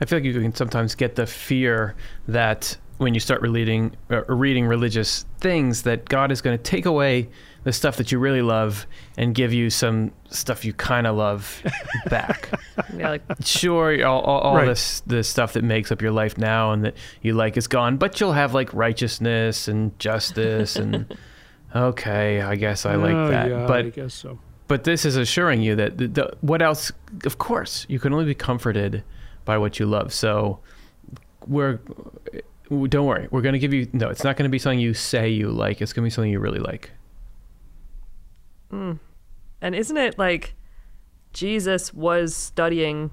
I 0.00 0.04
feel 0.06 0.18
like 0.18 0.24
you 0.24 0.32
can 0.32 0.54
sometimes 0.54 0.94
get 0.94 1.16
the 1.16 1.26
fear 1.26 1.94
that 2.28 2.76
when 2.98 3.12
you 3.14 3.20
start 3.20 3.40
reading 3.42 3.96
uh, 4.10 4.22
reading 4.28 4.66
religious 4.66 5.24
things 5.40 5.82
that 5.82 6.08
God 6.08 6.30
is 6.30 6.40
going 6.42 6.56
to 6.56 6.62
take 6.62 6.86
away 6.86 7.28
the 7.64 7.72
stuff 7.72 7.96
that 7.96 8.10
you 8.12 8.18
really 8.18 8.40
love 8.40 8.86
and 9.18 9.34
give 9.34 9.52
you 9.52 9.68
some 9.68 10.12
stuff 10.30 10.64
you 10.64 10.72
kind 10.72 11.06
of 11.06 11.16
love 11.16 11.62
back. 12.10 12.48
Yeah, 12.96 13.10
like 13.10 13.22
sure, 13.44 14.06
all, 14.06 14.22
all, 14.22 14.40
all 14.40 14.56
Right. 14.56 14.66
this 14.66 15.00
the 15.06 15.22
stuff 15.22 15.52
that 15.54 15.64
makes 15.64 15.92
up 15.92 16.00
your 16.00 16.12
life 16.12 16.38
now 16.38 16.72
and 16.72 16.84
that 16.84 16.94
you 17.20 17.34
like 17.34 17.58
is 17.58 17.66
gone, 17.68 17.98
but 17.98 18.18
you'll 18.20 18.32
have 18.32 18.54
like 18.54 18.72
righteousness 18.72 19.68
and 19.68 19.98
justice 19.98 20.76
and 20.76 21.14
okay, 21.74 22.40
I 22.40 22.56
guess 22.56 22.86
I 22.86 22.94
like 22.96 23.14
Oh, 23.14 23.28
that. 23.28 23.48
yeah, 23.48 23.66
but 23.66 23.86
i 23.86 23.88
guess 23.90 24.14
so. 24.14 24.38
but 24.68 24.84
this 24.84 25.04
is 25.04 25.16
assuring 25.16 25.62
you 25.62 25.74
that 25.76 25.98
the, 25.98 26.08
the, 26.08 26.36
what 26.40 26.62
else 26.62 26.92
of 27.24 27.38
course 27.38 27.86
you 27.88 27.98
can 27.98 28.12
only 28.12 28.24
be 28.24 28.34
comforted 28.34 29.02
by 29.44 29.58
what 29.58 29.78
you 29.78 29.86
love. 29.86 30.12
So 30.12 30.60
we're 31.46 31.80
don't 32.88 33.06
worry 33.06 33.26
we're 33.32 33.40
going 33.40 33.52
to 33.54 33.58
give 33.58 33.72
you 33.74 33.88
no 33.92 34.08
it's 34.10 34.22
not 34.22 34.36
going 34.36 34.48
to 34.48 34.50
be 34.52 34.58
something 34.58 34.78
you 34.78 34.94
say 34.94 35.28
you 35.28 35.50
like 35.50 35.80
it's 35.80 35.92
going 35.92 36.04
to 36.04 36.06
be 36.06 36.10
something 36.10 36.30
you 36.30 36.38
really 36.38 36.60
like. 36.60 36.90
Hmm. 38.70 38.92
And 39.60 39.74
isn't 39.74 39.96
it 39.96 40.18
like 40.18 40.54
Jesus 41.32 41.92
was 41.92 42.34
studying 42.34 43.10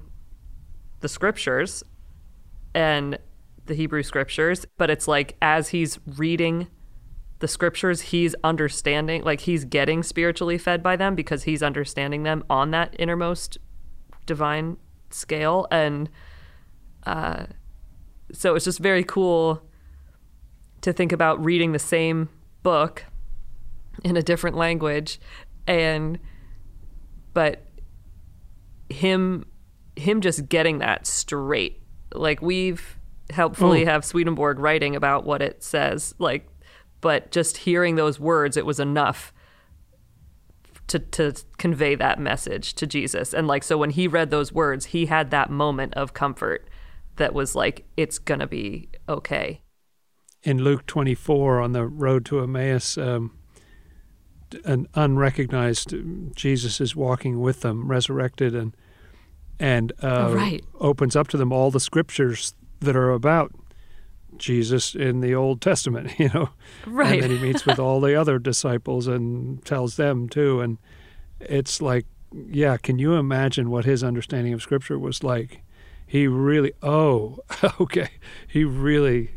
the 1.00 1.08
scriptures 1.08 1.82
and 2.74 3.18
the 3.66 3.74
Hebrew 3.74 4.02
scriptures, 4.02 4.66
but 4.76 4.90
it's 4.90 5.06
like 5.08 5.36
as 5.42 5.68
he's 5.68 5.98
reading 6.16 6.68
the 7.40 7.48
scriptures, 7.48 8.00
he's 8.02 8.34
understanding, 8.42 9.22
like 9.22 9.40
he's 9.42 9.64
getting 9.64 10.02
spiritually 10.02 10.58
fed 10.58 10.82
by 10.82 10.96
them 10.96 11.14
because 11.14 11.44
he's 11.44 11.62
understanding 11.62 12.22
them 12.24 12.44
on 12.50 12.70
that 12.72 12.94
innermost 12.98 13.58
divine 14.26 14.76
scale. 15.10 15.66
And 15.70 16.08
uh, 17.06 17.46
so 18.32 18.54
it's 18.54 18.64
just 18.64 18.80
very 18.80 19.04
cool 19.04 19.62
to 20.80 20.92
think 20.92 21.12
about 21.12 21.42
reading 21.44 21.72
the 21.72 21.78
same 21.78 22.28
book 22.62 23.04
in 24.04 24.16
a 24.16 24.22
different 24.22 24.56
language 24.56 25.20
and 25.66 26.18
but 27.34 27.64
him 28.88 29.44
him 29.96 30.20
just 30.20 30.48
getting 30.48 30.78
that 30.78 31.06
straight 31.06 31.80
like 32.14 32.40
we've 32.40 32.96
helpfully 33.30 33.82
Oh. 33.82 33.86
have 33.86 34.04
swedenborg 34.04 34.58
writing 34.60 34.94
about 34.94 35.24
what 35.24 35.42
it 35.42 35.62
says 35.64 36.14
like 36.18 36.48
but 37.00 37.30
just 37.30 37.58
hearing 37.58 37.94
those 37.96 38.18
words 38.20 38.56
it 38.56 38.66
was 38.66 38.80
enough 38.80 39.32
to 40.86 40.98
to 40.98 41.34
convey 41.58 41.94
that 41.94 42.18
message 42.18 42.74
to 42.74 42.86
jesus. 42.86 43.34
And 43.34 43.46
like 43.46 43.62
so 43.62 43.76
when 43.76 43.90
he 43.90 44.08
read 44.08 44.30
those 44.30 44.52
words 44.52 44.86
he 44.86 45.06
had 45.06 45.30
that 45.30 45.50
moment 45.50 45.94
of 45.94 46.14
comfort 46.14 46.68
that 47.16 47.34
was 47.34 47.54
like 47.54 47.84
it's 47.96 48.18
gonna 48.18 48.46
be 48.46 48.88
okay. 49.08 49.62
In 50.42 50.62
Luke 50.62 50.86
24 50.86 51.60
on 51.60 51.72
the 51.72 51.84
road 51.84 52.24
to 52.26 52.38
Emmaus, 52.40 52.96
um, 52.96 53.36
an 54.64 54.86
unrecognized 54.94 55.92
Jesus 56.36 56.80
is 56.80 56.94
walking 56.94 57.40
with 57.40 57.60
them, 57.62 57.88
resurrected, 57.88 58.54
and 58.54 58.74
and 59.58 59.92
uh, 60.00 60.28
Oh, 60.28 60.34
right. 60.34 60.64
opens 60.78 61.16
up 61.16 61.26
to 61.28 61.36
them 61.36 61.52
all 61.52 61.70
the 61.72 61.80
scriptures 61.80 62.54
that 62.80 62.94
are 62.94 63.10
about 63.10 63.52
Jesus 64.38 64.94
in 64.94 65.20
the 65.20 65.34
Old 65.34 65.60
Testament. 65.60 66.12
You 66.18 66.28
know, 66.34 66.48
right 66.86 67.14
and 67.14 67.22
then 67.22 67.30
he 67.30 67.38
meets 67.38 67.64
with 67.66 67.78
all 67.78 68.00
the 68.00 68.14
other 68.14 68.38
disciples 68.38 69.06
and 69.06 69.64
tells 69.64 69.96
them 69.96 70.28
too, 70.28 70.60
and 70.60 70.78
it's 71.40 71.80
like, 71.80 72.06
yeah, 72.32 72.76
can 72.76 72.98
you 72.98 73.14
imagine 73.14 73.70
what 73.70 73.84
his 73.84 74.02
understanding 74.04 74.52
of 74.52 74.62
Scripture 74.62 74.98
was 74.98 75.22
like? 75.22 75.62
He 76.06 76.26
really, 76.26 76.72
oh, 76.82 77.38
okay, 77.80 78.10
he 78.46 78.64
really 78.64 79.30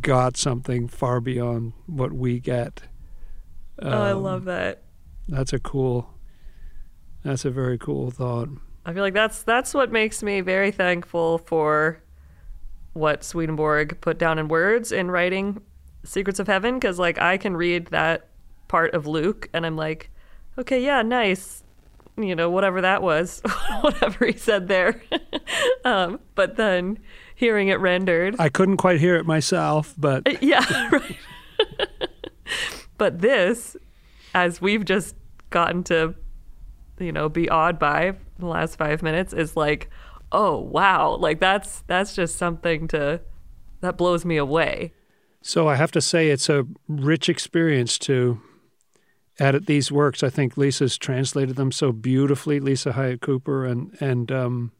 got 0.00 0.36
something 0.36 0.88
far 0.88 1.20
beyond 1.20 1.72
what 1.86 2.12
we 2.12 2.40
get. 2.40 2.82
oh 3.82 3.88
i 3.90 4.12
Um, 4.12 4.22
love 4.22 4.44
that 4.44 4.82
That's 5.28 5.52
a 5.52 5.58
cool. 5.58 6.10
That's 7.24 7.44
a 7.44 7.50
very 7.50 7.78
cool 7.78 8.10
thought. 8.10 8.48
I 8.86 8.92
feel 8.92 9.02
like 9.02 9.14
that's 9.14 9.42
that's 9.42 9.72
what 9.74 9.90
makes 9.90 10.22
me 10.22 10.40
very 10.42 10.70
thankful 10.70 11.38
for 11.38 12.02
what 12.94 13.22
Swedenborg 13.22 14.00
put 14.00 14.18
down 14.18 14.38
in 14.38 14.48
words 14.48 14.90
in 14.90 15.10
writing 15.10 15.60
Secrets 16.04 16.38
of 16.38 16.46
Heaven 16.46 16.74
because 16.74 16.98
like 16.98 17.18
I 17.20 17.36
can 17.36 17.56
read 17.56 17.86
that 17.86 18.28
part 18.68 18.94
of 18.94 19.06
Luke 19.06 19.48
and 19.52 19.66
I'm 19.66 19.76
like, 19.76 20.10
okay, 20.58 20.82
yeah, 20.82 21.02
nice. 21.02 21.62
You 22.16 22.36
know, 22.36 22.48
whatever 22.48 22.80
that 22.80 23.02
was, 23.02 23.42
whatever 23.80 24.26
he 24.26 24.36
said 24.36 24.68
there. 24.68 25.02
um, 25.84 26.20
but 26.36 26.56
then 26.56 26.98
hearing 27.34 27.68
it 27.68 27.80
rendered, 27.80 28.36
I 28.38 28.48
couldn't 28.48 28.76
quite 28.76 29.00
hear 29.00 29.16
it 29.16 29.26
myself, 29.26 29.94
but 29.98 30.42
yeah, 30.42 30.88
right. 30.92 31.18
but 32.96 33.20
this, 33.20 33.76
as 34.32 34.60
we've 34.60 34.84
just 34.84 35.16
gotten 35.50 35.82
to, 35.84 36.14
you 37.00 37.10
know, 37.10 37.28
be 37.28 37.48
awed 37.48 37.80
by 37.80 38.14
the 38.38 38.46
last 38.46 38.76
five 38.76 39.02
minutes, 39.02 39.32
is 39.32 39.56
like, 39.56 39.90
oh 40.32 40.58
wow, 40.58 41.16
like 41.16 41.40
that's 41.40 41.82
that's 41.86 42.14
just 42.14 42.36
something 42.36 42.88
to 42.88 43.20
that 43.80 43.96
blows 43.96 44.24
me 44.24 44.36
away. 44.36 44.92
So 45.42 45.68
I 45.68 45.74
have 45.76 45.92
to 45.92 46.00
say, 46.00 46.30
it's 46.30 46.48
a 46.48 46.66
rich 46.88 47.28
experience 47.28 47.98
to 48.00 48.40
edit 49.38 49.66
these 49.66 49.92
works. 49.92 50.22
I 50.22 50.30
think 50.30 50.56
Lisa's 50.56 50.96
translated 50.96 51.56
them 51.56 51.70
so 51.70 51.92
beautifully, 51.92 52.60
Lisa 52.60 52.92
Hyatt 52.92 53.20
Cooper, 53.20 53.66
and 53.66 53.96
and 54.00 54.32
um, 54.32 54.72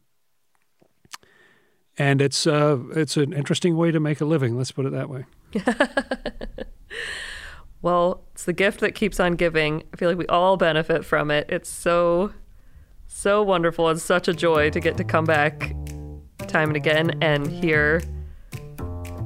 and 1.97 2.21
it's 2.21 2.47
uh, 2.47 2.79
it's 2.95 3.17
an 3.17 3.33
interesting 3.33 3.77
way 3.77 3.91
to 3.91 3.99
make 3.99 4.21
a 4.21 4.25
living. 4.25 4.57
Let's 4.57 4.71
put 4.71 4.85
it 4.85 4.91
that 4.93 5.09
way. 5.09 5.25
Well, 7.85 8.23
it's 8.31 8.45
the 8.45 8.51
gift 8.51 8.79
that 8.79 8.95
keeps 8.95 9.19
on 9.19 9.33
giving. 9.33 9.83
I 9.93 9.97
feel 9.97 10.09
like 10.09 10.17
we 10.17 10.25
all 10.25 10.57
benefit 10.57 11.05
from 11.05 11.29
it. 11.29 11.45
It's 11.49 11.69
so 11.69 12.33
so 13.15 13.41
wonderful. 13.41 13.87
and 13.87 13.99
such 13.99 14.27
a 14.27 14.33
joy 14.33 14.69
to 14.69 14.79
get 14.79 14.97
to 14.97 15.03
come 15.03 15.25
back 15.25 15.73
time 16.47 16.67
and 16.67 16.75
again 16.75 17.17
and 17.21 17.47
hear 17.47 18.01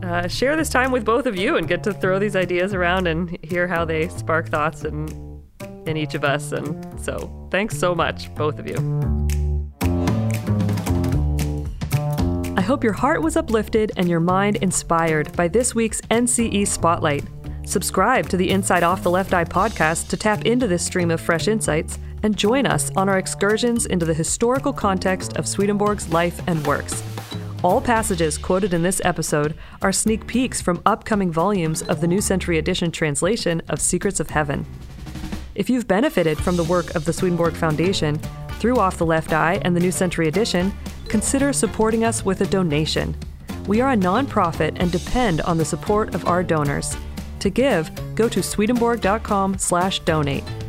uh, 0.03 0.27
share 0.27 0.55
this 0.55 0.69
time 0.69 0.91
with 0.91 1.03
both 1.03 1.25
of 1.25 1.35
you 1.35 1.57
and 1.57 1.67
get 1.67 1.83
to 1.83 1.93
throw 1.93 2.17
these 2.19 2.35
ideas 2.35 2.73
around 2.73 3.07
and 3.07 3.37
hear 3.43 3.67
how 3.67 3.83
they 3.83 4.07
spark 4.07 4.47
thoughts 4.47 4.85
in 4.85 5.07
in 5.85 5.97
each 5.97 6.13
of 6.13 6.23
us. 6.23 6.51
And 6.51 6.99
so, 7.01 7.47
thanks 7.51 7.77
so 7.77 7.95
much, 7.95 8.33
both 8.35 8.59
of 8.59 8.67
you. 8.67 8.77
I 12.55 12.61
hope 12.61 12.83
your 12.83 12.93
heart 12.93 13.23
was 13.23 13.35
uplifted 13.35 13.91
and 13.97 14.07
your 14.07 14.19
mind 14.19 14.57
inspired 14.57 15.35
by 15.35 15.47
this 15.47 15.73
week's 15.73 15.99
NCE 16.01 16.67
Spotlight. 16.67 17.25
Subscribe 17.65 18.29
to 18.29 18.37
the 18.37 18.49
Inside 18.49 18.83
Off 18.83 19.03
the 19.03 19.11
Left 19.11 19.33
Eye 19.33 19.45
podcast 19.45 20.09
to 20.09 20.17
tap 20.17 20.45
into 20.45 20.67
this 20.67 20.85
stream 20.85 21.11
of 21.11 21.19
fresh 21.19 21.47
insights 21.47 21.97
and 22.23 22.37
join 22.37 22.65
us 22.65 22.91
on 22.95 23.09
our 23.09 23.17
excursions 23.17 23.85
into 23.85 24.05
the 24.05 24.13
historical 24.13 24.73
context 24.73 25.37
of 25.37 25.47
Swedenborg's 25.47 26.09
life 26.09 26.41
and 26.47 26.65
works. 26.65 27.03
All 27.61 27.81
passages 27.81 28.37
quoted 28.37 28.73
in 28.73 28.83
this 28.83 29.01
episode 29.03 29.53
are 29.81 29.91
sneak 29.91 30.25
peeks 30.27 30.61
from 30.61 30.81
upcoming 30.85 31.31
volumes 31.31 31.81
of 31.81 31.99
the 31.99 32.07
New 32.07 32.21
Century 32.21 32.57
Edition 32.57 32.89
translation 32.89 33.61
of 33.67 33.81
Secrets 33.81 34.21
of 34.21 34.29
Heaven. 34.29 34.65
If 35.55 35.69
you've 35.69 35.87
benefited 35.87 36.37
from 36.37 36.55
the 36.55 36.63
work 36.63 36.95
of 36.95 37.03
the 37.03 37.11
Swedenborg 37.11 37.55
Foundation 37.55 38.17
through 38.59 38.79
Off 38.79 38.97
the 38.97 39.05
Left 39.05 39.33
Eye 39.33 39.59
and 39.63 39.75
the 39.75 39.81
New 39.81 39.91
Century 39.91 40.29
Edition, 40.29 40.71
consider 41.09 41.51
supporting 41.51 42.05
us 42.05 42.23
with 42.23 42.39
a 42.39 42.47
donation. 42.47 43.13
We 43.67 43.81
are 43.81 43.91
a 43.91 43.97
nonprofit 43.97 44.77
and 44.79 44.89
depend 44.89 45.41
on 45.41 45.57
the 45.57 45.65
support 45.65 46.15
of 46.15 46.25
our 46.27 46.43
donors. 46.43 46.95
To 47.39 47.49
give, 47.49 47.91
go 48.15 48.29
to 48.29 48.41
swedenborg.com/donate. 48.41 50.68